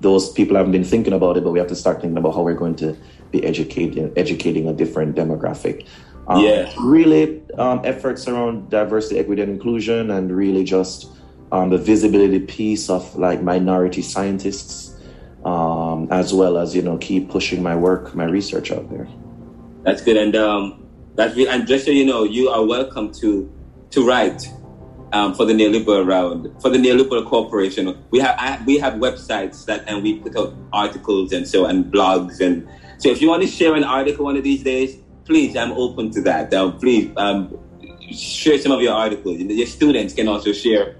[0.00, 2.42] those people haven't been thinking about it, but we have to start thinking about how
[2.42, 2.96] we're going to
[3.30, 5.86] be educating, educating a different demographic.
[6.28, 6.72] Um, yeah.
[6.80, 11.08] Really, um, efforts around diversity, equity, and inclusion, and really just
[11.52, 14.96] um, the visibility piece of like minority scientists,
[15.44, 19.08] um, as well as you know keep pushing my work, my research out there.
[19.82, 20.16] That's good.
[20.16, 23.50] And um, That's re- and just so you know, you are welcome to
[23.90, 24.52] to write
[25.12, 27.96] um, for the Neoliberal Around for the neoliberal corporation.
[28.10, 31.84] We have I, we have websites that and we put out articles and so and
[31.84, 32.68] blogs and
[32.98, 36.10] so if you want to share an article one of these days, please, I'm open
[36.12, 36.54] to that.
[36.54, 37.58] Um, please um,
[38.10, 39.38] share some of your articles.
[39.38, 40.96] Your students can also share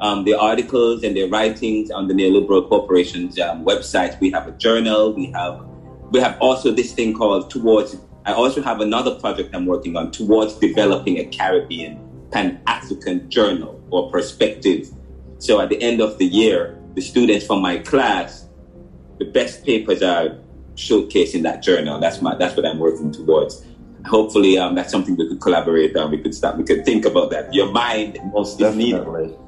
[0.00, 4.20] um, the articles and their writings on the neoliberal corporation's um, website.
[4.20, 5.12] We have a journal.
[5.12, 5.66] We have
[6.12, 7.96] we have also this thing called towards.
[8.26, 11.98] I also have another project I'm working on towards developing a Caribbean
[12.30, 14.88] Pan African journal or perspective.
[15.38, 18.46] So at the end of the year, the students from my class,
[19.18, 20.36] the best papers are
[20.74, 21.98] showcased in that journal.
[21.98, 23.64] That's my that's what I'm working towards.
[24.06, 26.10] Hopefully, um, that's something we could collaborate on.
[26.10, 26.56] We could start.
[26.56, 27.52] We could think about that.
[27.52, 29.06] Your mind most is needed.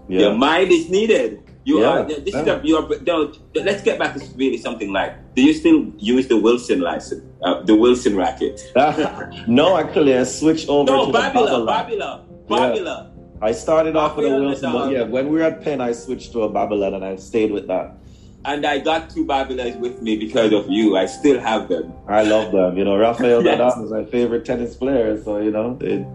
[0.08, 0.20] Yeah.
[0.20, 1.42] Your mind is needed.
[1.64, 2.04] You yeah, are.
[2.04, 2.56] This yeah.
[2.56, 2.88] is you are.
[3.02, 5.34] No, let's get back to really something like.
[5.34, 8.60] Do you still use the Wilson license, uh, the Wilson racket?
[9.46, 10.90] no, actually, I switched over.
[10.90, 13.12] No, to Babolat, Babolat, Babolat.
[13.40, 16.32] I started off with a Wilson, but yeah, when we were at Penn, I switched
[16.32, 17.96] to a Babolat, and I stayed with that.
[18.44, 20.96] And I got two Babolats with me because of you.
[20.96, 21.92] I still have them.
[22.08, 22.76] I love them.
[22.76, 23.58] You know, Rafael yes.
[23.58, 25.78] Nadal is my favorite tennis player, so you know.
[25.80, 26.06] It,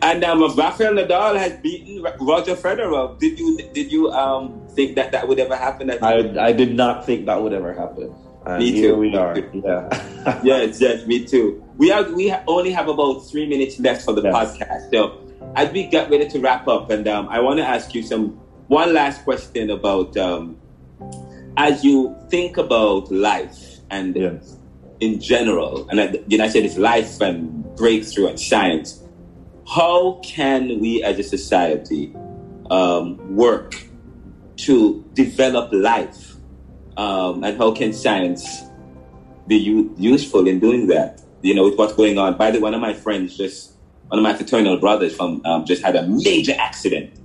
[0.00, 3.18] and um, Rafael Nadal has beaten Roger Federer.
[3.18, 5.90] Did you did you um think that that would ever happen?
[5.90, 8.14] I I did not think that would ever happen.
[8.46, 8.96] And me too.
[8.96, 9.36] we are.
[9.52, 10.40] Yeah.
[10.42, 11.62] yes, yes, me too.
[11.76, 14.34] We have we only have about three minutes left for the yes.
[14.34, 15.20] podcast, so
[15.54, 18.40] as we get ready to wrap up, and um, I want to ask you some
[18.68, 20.56] one last question about um,
[21.58, 24.56] as you think about life and yes.
[25.00, 29.02] in general, and I, you know, I said it's life and breakthrough and science
[29.68, 32.14] how can we as a society
[32.70, 33.84] um, work
[34.56, 36.36] to develop life?
[36.96, 38.62] Um, and how can science
[39.46, 41.22] be u- useful in doing that?
[41.42, 42.36] You know, with what's going on.
[42.36, 43.74] By the way, one of my friends, just
[44.08, 47.17] one of my fraternal brothers from um, just had a major accident.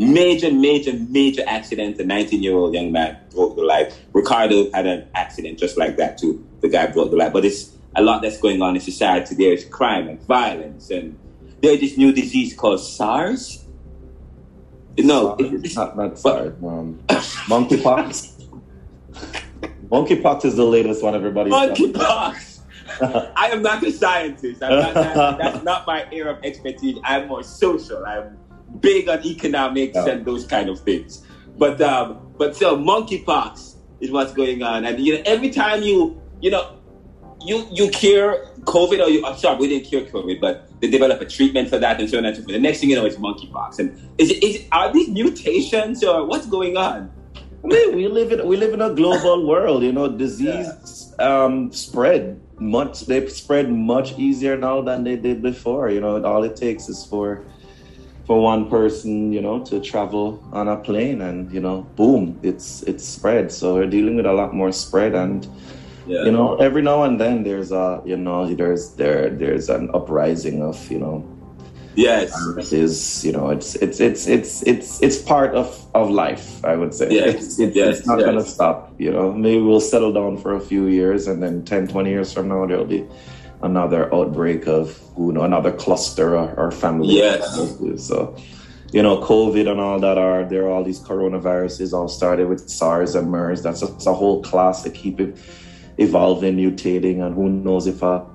[0.00, 2.00] Major, major, major accident.
[2.00, 3.94] A 19 year old young man broke the life.
[4.14, 6.42] Ricardo had an accident just like that too.
[6.62, 7.34] The guy broke the life.
[7.34, 9.34] But it's a lot that's going on in society.
[9.34, 11.18] There's crime and violence and
[11.60, 13.62] there's this new disease called SARS.
[14.96, 16.54] No, it's not, not SARS.
[16.64, 16.98] Um,
[17.50, 18.46] monkeypox.
[19.90, 22.60] monkeypox is the latest one everybody's Monkeypox.
[23.02, 24.62] I am not a scientist.
[24.62, 26.98] Not, that, that's not my area of expertise.
[27.04, 28.04] I'm more social.
[28.06, 28.38] I'm
[28.80, 30.08] big on economics yeah.
[30.08, 31.24] and those kind of things.
[31.58, 36.20] But um, but so monkeypox is what's going on, and you know every time you
[36.40, 36.76] you know
[37.44, 41.20] you you cure COVID, or you, I'm sorry, we didn't cure COVID, but they develop
[41.20, 42.52] a treatment for that and so on and so forth.
[42.52, 43.78] The next thing you know, it's monkeypox.
[43.78, 47.10] And is it, is are these mutations or what's going on?
[47.62, 49.82] I mean, we live in we live in a global world.
[49.82, 51.44] You know, disease yeah.
[51.44, 53.06] um, spread much.
[53.06, 55.90] They spread much easier now than they did before.
[55.90, 57.44] You know, all it takes is for
[58.30, 62.80] for one person, you know, to travel on a plane, and you know, boom, it's
[62.84, 63.50] it's spread.
[63.50, 65.42] So we're dealing with a lot more spread and
[66.06, 66.22] yeah.
[66.22, 70.62] you know every now and then there's a you know there's there there's an uprising
[70.62, 71.26] of you know
[71.96, 72.30] yes
[72.72, 76.94] is you know it's it's it's it's it's it's part of of life i would
[76.94, 77.34] say yes.
[77.34, 77.98] it's, it's, yes.
[77.98, 78.26] it's not yes.
[78.26, 81.88] gonna stop you know maybe we'll settle down for a few years and then 10
[81.88, 83.04] 20 years from now there'll be
[83.62, 87.54] another outbreak of you know another cluster or, or family yes
[87.98, 88.34] so
[88.92, 92.68] you know covid and all that are there are all these coronaviruses all started with
[92.70, 95.36] sars and mers that's a, a whole class to keep it
[96.00, 98.26] evolving, mutating, and who knows if a,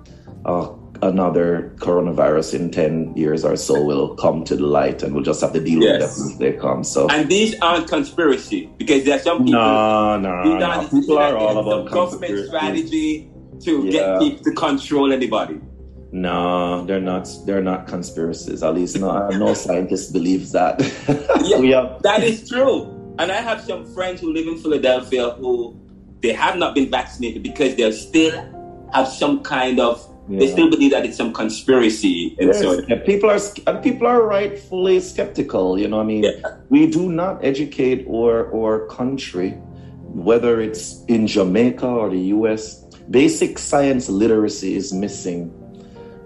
[0.46, 5.24] a, another coronavirus in 10 years or so will come to the light and we'll
[5.24, 6.02] just have to deal yes.
[6.02, 6.84] with them as they come.
[6.84, 10.88] So And these aren't conspiracy because there are some people no, no, no.
[10.90, 13.30] people are all about government strategy
[13.62, 13.92] to yeah.
[13.92, 15.60] get people to control anybody.
[16.12, 17.28] No, they're not.
[17.46, 18.64] They're not conspiracies.
[18.64, 20.80] At least no, no scientist believes that.
[21.44, 22.02] yeah, have...
[22.04, 22.92] that is true.
[23.20, 25.80] And I have some friends who live in Philadelphia who
[26.22, 28.34] they have not been vaccinated because they still
[28.94, 30.40] have some kind of yeah.
[30.40, 35.00] they still believe that it's some conspiracy and so people are and people are rightfully
[35.00, 36.58] skeptical you know i mean yeah.
[36.70, 39.52] we do not educate our our country
[40.30, 45.52] whether it's in jamaica or the us basic science literacy is missing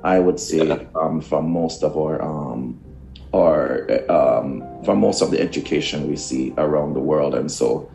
[0.04, 0.60] i would say
[0.96, 2.80] um, from most of our um,
[3.32, 7.90] or um, from most of the education we see around the world and so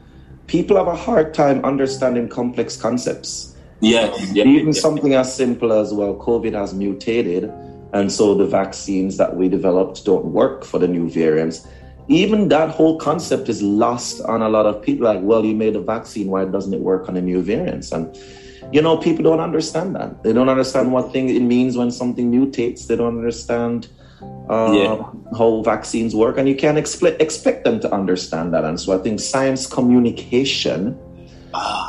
[0.46, 3.56] people have a hard time understanding complex concepts.
[3.80, 4.32] Yes.
[4.32, 5.20] Yeah, Even yeah, something yeah.
[5.20, 7.44] as simple as, well, COVID has mutated,
[7.92, 11.66] and so the vaccines that we developed don't work for the new variants.
[12.08, 15.06] Even that whole concept is lost on a lot of people.
[15.06, 17.92] Like, well, you made a vaccine, why doesn't it work on the new variants?
[17.92, 18.14] And
[18.72, 20.22] you know, people don't understand that.
[20.22, 22.86] They don't understand what thing it means when something mutates.
[22.86, 23.88] They don't understand
[24.50, 25.04] uh, Yeah.
[25.38, 28.64] how vaccines work, and you can't expect expect them to understand that.
[28.64, 30.96] And so I think science communication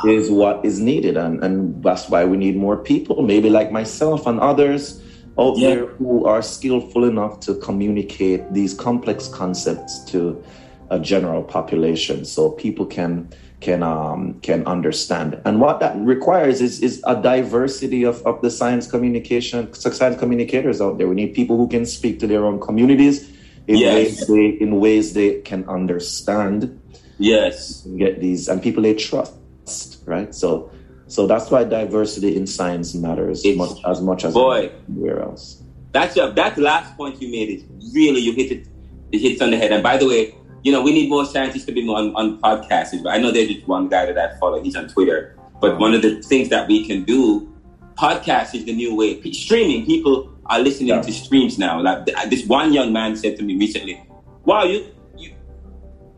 [0.06, 4.26] is what is needed, and, and that's why we need more people, maybe like myself
[4.26, 5.02] and others
[5.38, 5.68] out Yeah.
[5.68, 10.42] there who are skillful enough to communicate these complex concepts to
[10.90, 13.28] a general population, so people can
[13.60, 15.40] can um, can understand.
[15.44, 20.80] And what that requires is is a diversity of, of the science communication science communicators
[20.80, 21.08] out there.
[21.08, 23.30] We need people who can speak to their own communities
[23.66, 23.94] in Yes.
[23.94, 26.78] ways they in ways they can understand
[27.18, 27.84] Yes.
[27.84, 29.34] and get these and people they trust,
[30.06, 30.34] right?
[30.34, 30.70] So
[31.08, 34.70] so that's why diversity in science matters much as much as Boy.
[34.88, 35.62] anywhere else.
[35.92, 38.68] That's a, that last point you made is really you hit it.
[39.12, 39.72] It hits on the head.
[39.72, 42.38] And by the way, you know we need more scientists to be more on, on
[42.40, 43.00] podcasts.
[43.02, 44.62] But I know there's just one guy that I follow.
[44.62, 45.36] He's on Twitter.
[45.60, 47.50] But one of the things that we can do,
[47.96, 49.14] podcast is the new way.
[49.16, 51.00] P- Streaming, people are listening Yeah.
[51.00, 51.80] to streams now.
[51.80, 54.02] Like th- this one young man said to me recently,
[54.44, 54.84] "Wow, you
[55.16, 55.32] you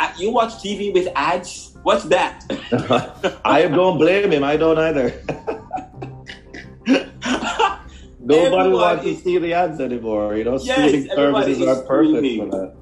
[0.01, 1.77] uh, you watch TV with ads?
[1.85, 2.43] What's that?"
[3.45, 4.43] I don't blame him.
[4.45, 5.13] I don't either.
[8.21, 10.37] Nobody wants to see the ads anymore.
[10.37, 12.75] You know, Yes, streaming services are perfect for that.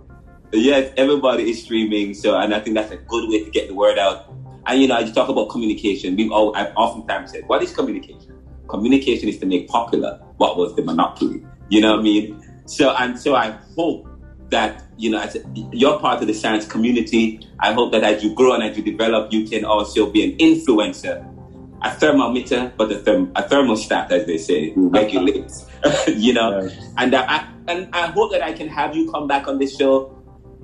[0.53, 3.75] Yes, everybody is streaming, so and I think that's a good way to get the
[3.75, 4.33] word out.
[4.67, 6.17] And you know, you talk about communication.
[6.17, 8.33] We've all, I've oftentimes said, "What is communication?"
[8.69, 11.45] Communication is to make popular what was the monopoly.
[11.69, 12.43] You know what I mean?
[12.67, 14.07] So and so, I hope
[14.51, 15.41] that you know, as a,
[15.73, 17.41] you're part of the science community.
[17.61, 20.39] I hope that as you grow and as you develop, you can also be an
[20.39, 21.25] influencer,
[21.83, 25.67] a thermometer, but a, therm, a thermostat, as they say, regulates.
[26.09, 26.71] you know, Yeah.
[26.99, 30.16] and I and I hope that I can have you come back on this show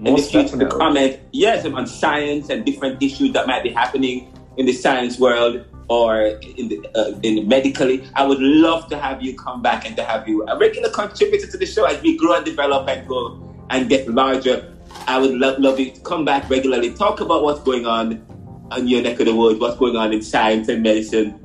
[0.03, 0.78] Most to definitely.
[0.78, 5.64] comment, yes, on science and different issues that might be happening in the science world
[5.88, 6.22] or
[6.59, 8.03] in the uh, in medically.
[8.14, 11.46] I would love to have you come back and to have you a regular contributor
[11.46, 13.40] to the show as we grow and develop and go
[13.70, 14.74] and get larger.
[15.07, 18.26] I would love, love you to come back regularly, talk about what's going on
[18.72, 21.38] on your neck of the woods, what's going on in science and medicine,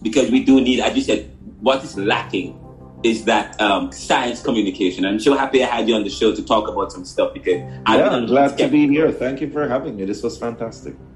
[0.00, 1.30] because we do need, as you said,
[1.60, 2.58] what is lacking
[3.04, 5.04] is that um, science communication.
[5.04, 7.60] I'm so happy I had you on the show to talk about some stuff because
[7.86, 9.12] I Yeah, I'm glad to be here.
[9.12, 10.04] Thank you for having me.
[10.04, 10.96] This was fantastic.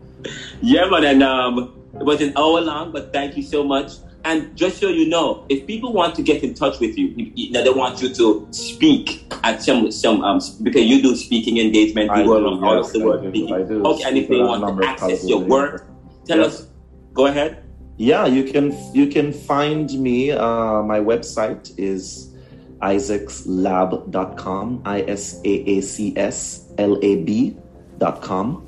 [0.63, 1.59] Yeah, man, and um,
[2.01, 3.95] it was an hour long, but thank you so much.
[4.25, 7.33] And just so you know, if people want to get in touch with you, you,
[7.35, 11.59] you know, they want you to speak at some some um because you do speaking
[11.59, 13.29] engagement, you I go do, around all yes, over the world do.
[13.31, 13.55] speaking.
[13.55, 15.83] I do Okay, and if they want to access your work,
[16.27, 16.45] tell Yeah.
[16.47, 16.67] us.
[17.15, 17.62] Go ahead.
[18.03, 20.33] Yeah, you can you can find me.
[20.33, 22.35] Uh, my website is
[22.81, 28.67] isaacslab.com, I S A A C S L A B.com.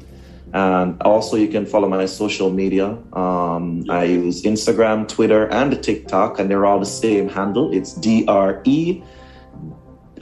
[0.52, 2.96] And also, you can follow my social media.
[3.12, 7.74] Um, I use Instagram, Twitter, and TikTok, and they're all the same handle.
[7.74, 9.02] It's D R E.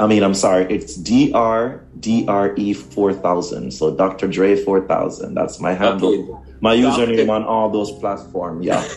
[0.00, 3.72] I mean, I'm sorry, it's D R D R E 4000.
[3.72, 4.26] So Dr.
[4.26, 5.34] Dre 4000.
[5.34, 6.14] That's my handle.
[6.14, 6.32] Okay.
[6.62, 8.64] My username on all those platforms.
[8.64, 8.88] Yeah.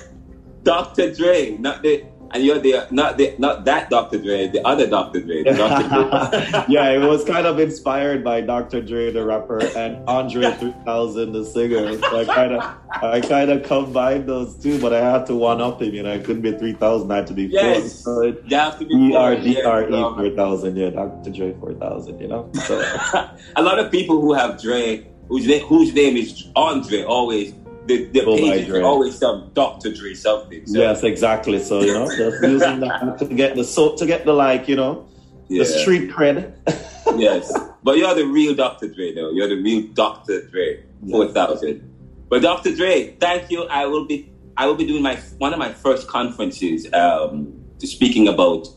[0.66, 1.14] Dr.
[1.14, 4.18] Dre, not the and you're the not the not that Dr.
[4.18, 5.22] Dre, the other Dr.
[5.22, 5.88] Dre, Dr.
[5.88, 6.66] Dre.
[6.68, 8.82] yeah, it was kind of inspired by Dr.
[8.82, 11.98] Dre, the rapper, and Andre 3000, the singer.
[12.00, 12.64] So I kind of,
[13.04, 15.94] I kind of combined those two, but I had to one up him.
[15.94, 18.04] You know, I couldn't be 3000, I had to be Yes.
[18.04, 18.16] four.
[18.16, 21.30] So it, You have to be E R D R E um, 4000, yeah, Dr.
[21.30, 22.20] Dre 4000.
[22.20, 22.80] You know, so
[23.56, 27.54] a lot of people who have Dre, whose name, whose name is Andre, always
[27.86, 28.82] the, the pages Dre.
[28.82, 29.94] always some Dr.
[29.94, 30.66] Dre something.
[30.66, 31.60] So, yes, exactly.
[31.62, 34.76] So you know, just using that to get the so to get the like, you
[34.76, 35.08] know,
[35.48, 36.54] yeah, the street cred.
[37.20, 37.54] yes.
[37.84, 38.88] But you're the real Dr.
[38.88, 39.30] Dre, though.
[39.32, 40.48] You're the real Dr.
[40.48, 41.92] Dre, four thousand.
[42.30, 42.76] But Dr.
[42.76, 43.64] Dre, thank you.
[43.66, 48.28] I will be, I will be doing my one of my first conferences, um, speaking
[48.28, 48.68] about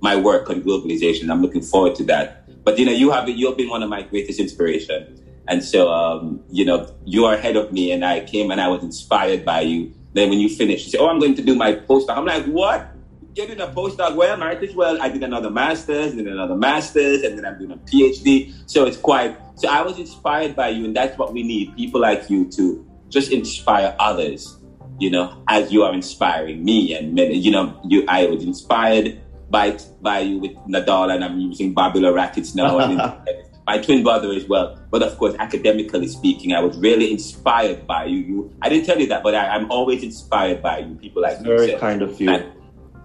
[0.00, 1.30] my work on globalization.
[1.30, 2.64] I'm looking forward to that.
[2.64, 6.40] But you know, you have you've been one of my greatest inspiration, and so um,
[6.50, 9.60] you know, you are ahead of me, and I came and I was inspired by
[9.60, 9.92] you.
[10.12, 12.44] Then when you finished, you say, "Oh, I'm going to do my postdoc." I'm like,
[12.46, 12.88] "What?
[13.34, 14.16] You're doing a postdoc?
[14.16, 15.00] Well, might as well.
[15.00, 18.52] I did another master's, and then another master's, and then I'm doing a PhD.
[18.66, 19.36] So it's quite.
[19.56, 22.84] So I was inspired by you, and that's what we need: people like you to
[23.08, 24.56] just inspire others.
[24.98, 28.04] You know, as you are inspiring me, and many, you know, you.
[28.08, 29.20] I was inspired
[29.50, 32.78] by by you with Nadal, and I'm using Babolat rackets now.
[33.66, 34.78] my twin brother as well.
[34.90, 38.18] But of course, academically speaking, I was really inspired by you.
[38.18, 40.94] You, I didn't tell you that, but I, I'm always inspired by you.
[40.94, 41.44] People like you.
[41.44, 42.30] Very So- kind of you.
[42.30, 42.52] and-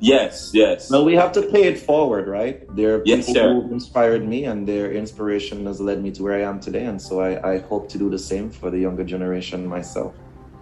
[0.04, 0.90] Yes, yes.
[0.90, 2.66] Well, we have to pay it forward, right?
[2.76, 3.54] There are Yes, people sir.
[3.54, 6.86] who inspired me, and their inspiration has led me to where I am today.
[6.86, 10.16] And so I, I hope to do the same for the younger generation myself.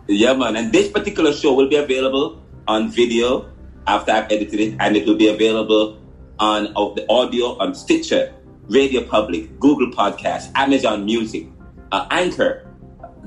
[0.09, 0.57] Yeah, man.
[0.57, 3.47] And this particular show will be available on video
[3.87, 5.97] after I've edited it, and it will be available
[6.39, 8.33] on of the audio on Stitcher,
[8.69, 11.47] Radio Public, Google Podcasts, Amazon Music,
[11.91, 12.65] uh, Anchor,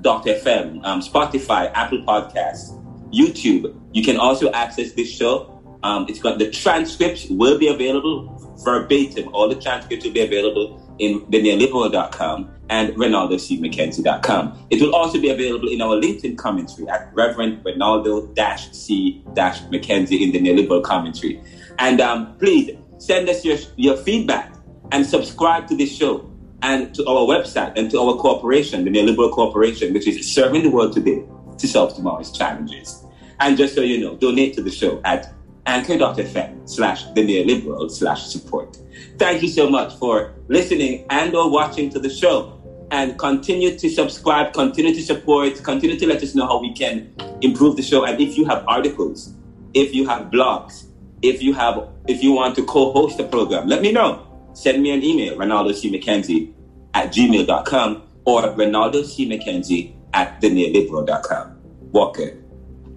[0.00, 0.34] Dr.
[0.34, 2.78] FM, um, Spotify, Apple Podcasts,
[3.12, 3.78] YouTube.
[3.92, 5.48] You can also access this show.
[5.82, 9.28] Um, it's got the transcripts will be available verbatim.
[9.34, 14.66] All the transcripts will be available in theneoliberal.com and RenaldoCMcKenzie.com.
[14.70, 18.32] It will also be available in our LinkedIn commentary at Reverend Renaldo
[18.72, 21.42] C McKenzie in the neoliberal commentary.
[21.78, 24.51] And um, please send us your, your feedback
[24.92, 26.30] and subscribe to this show
[26.62, 30.70] and to our website and to our corporation, the Neoliberal Corporation, which is serving the
[30.70, 31.24] world today
[31.58, 33.04] to solve tomorrow's challenges.
[33.40, 35.32] And just so you know, donate to the show at
[35.66, 38.78] anchor.fm slash the neoliberal slash support.
[39.18, 42.58] Thank you so much for listening and or watching to the show.
[42.90, 47.14] And continue to subscribe, continue to support, continue to let us know how we can
[47.40, 48.04] improve the show.
[48.04, 49.32] And if you have articles,
[49.72, 50.84] if you have blogs,
[51.22, 54.31] if you have if you want to co-host the program, let me know.
[54.54, 55.90] Send me an email, Renaldo C.
[55.90, 56.52] McKenzie
[56.94, 59.28] at gmail.com or Renaldo C.
[59.28, 61.58] McKenzie at theneoliberal.com.
[61.92, 62.38] Walker.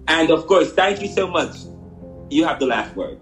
[0.08, 1.56] And of course, thank you so much.
[2.30, 3.18] You have the last word.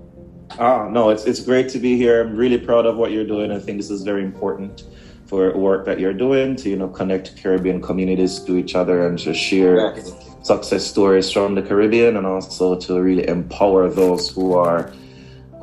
[0.59, 2.23] Ah, no, it's it's great to be here.
[2.23, 3.51] I'm really proud of what you're doing.
[3.51, 4.85] I think this is very important
[5.27, 9.19] for work that you're doing to you know connect Caribbean communities to each other and
[9.21, 10.13] to share yes.
[10.43, 14.93] success stories from the Caribbean and also to really empower those who are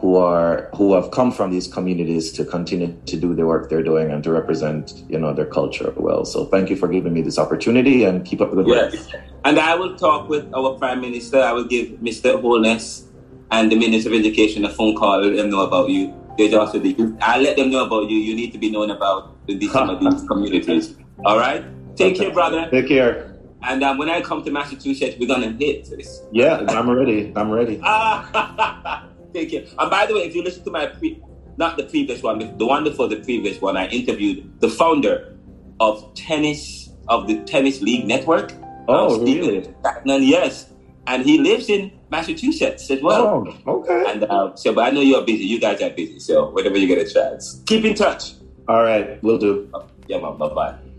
[0.02, 3.84] who are who have come from these communities to continue to do the work they're
[3.84, 6.26] doing and to represent you know their culture well.
[6.26, 9.14] So thank you for giving me this opportunity and keep up the good yes.
[9.14, 9.24] work.
[9.46, 11.40] And I will talk with our Prime Minister.
[11.40, 12.42] I will give Mr.
[12.42, 13.06] Holness
[13.52, 16.14] and the Minister of Education a phone call, let them know about you.
[16.38, 18.18] There's also the I'll let them know about you.
[18.18, 20.96] You need to be known about in some of these communities.
[21.26, 21.64] All right?
[21.96, 22.68] Take care, brother.
[22.72, 23.38] Take care.
[23.64, 26.22] And um, when I come to Massachusetts, we're gonna hit this.
[26.32, 27.32] Yeah, I'm ready.
[27.36, 27.80] I'm ready.
[29.34, 29.66] Take care.
[29.78, 31.22] And by the way, if you listen to my pre
[31.58, 35.38] not the previous one, the one before the previous one, I interviewed the founder
[35.80, 38.54] of tennis of the Tennis League Network.
[38.88, 39.74] Oh, really?
[40.06, 40.72] yes.
[41.08, 43.46] And he lives in Massachusetts as well.
[43.66, 44.04] Oh, okay.
[44.08, 45.46] And uh, so, but I know you're busy.
[45.46, 46.20] You guys are busy.
[46.20, 48.34] So, whenever you get a chance, keep in touch.
[48.68, 49.70] All right, we'll do.
[50.08, 50.38] Yeah, man.
[50.38, 50.91] Bye bye.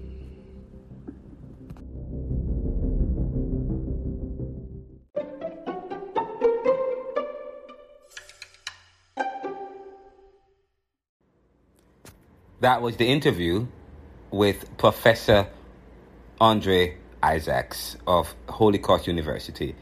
[12.62, 13.66] That was the interview
[14.30, 15.48] with Professor
[16.40, 19.74] Andre Isaacs of Holy Cross University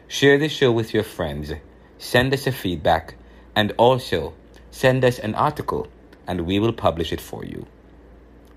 [0.08, 1.52] Share the show with your friends,
[1.98, 3.14] send us a feedback,
[3.54, 4.34] and also
[4.70, 5.88] send us an article,
[6.26, 7.66] and we will publish it for you.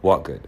[0.01, 0.47] What good?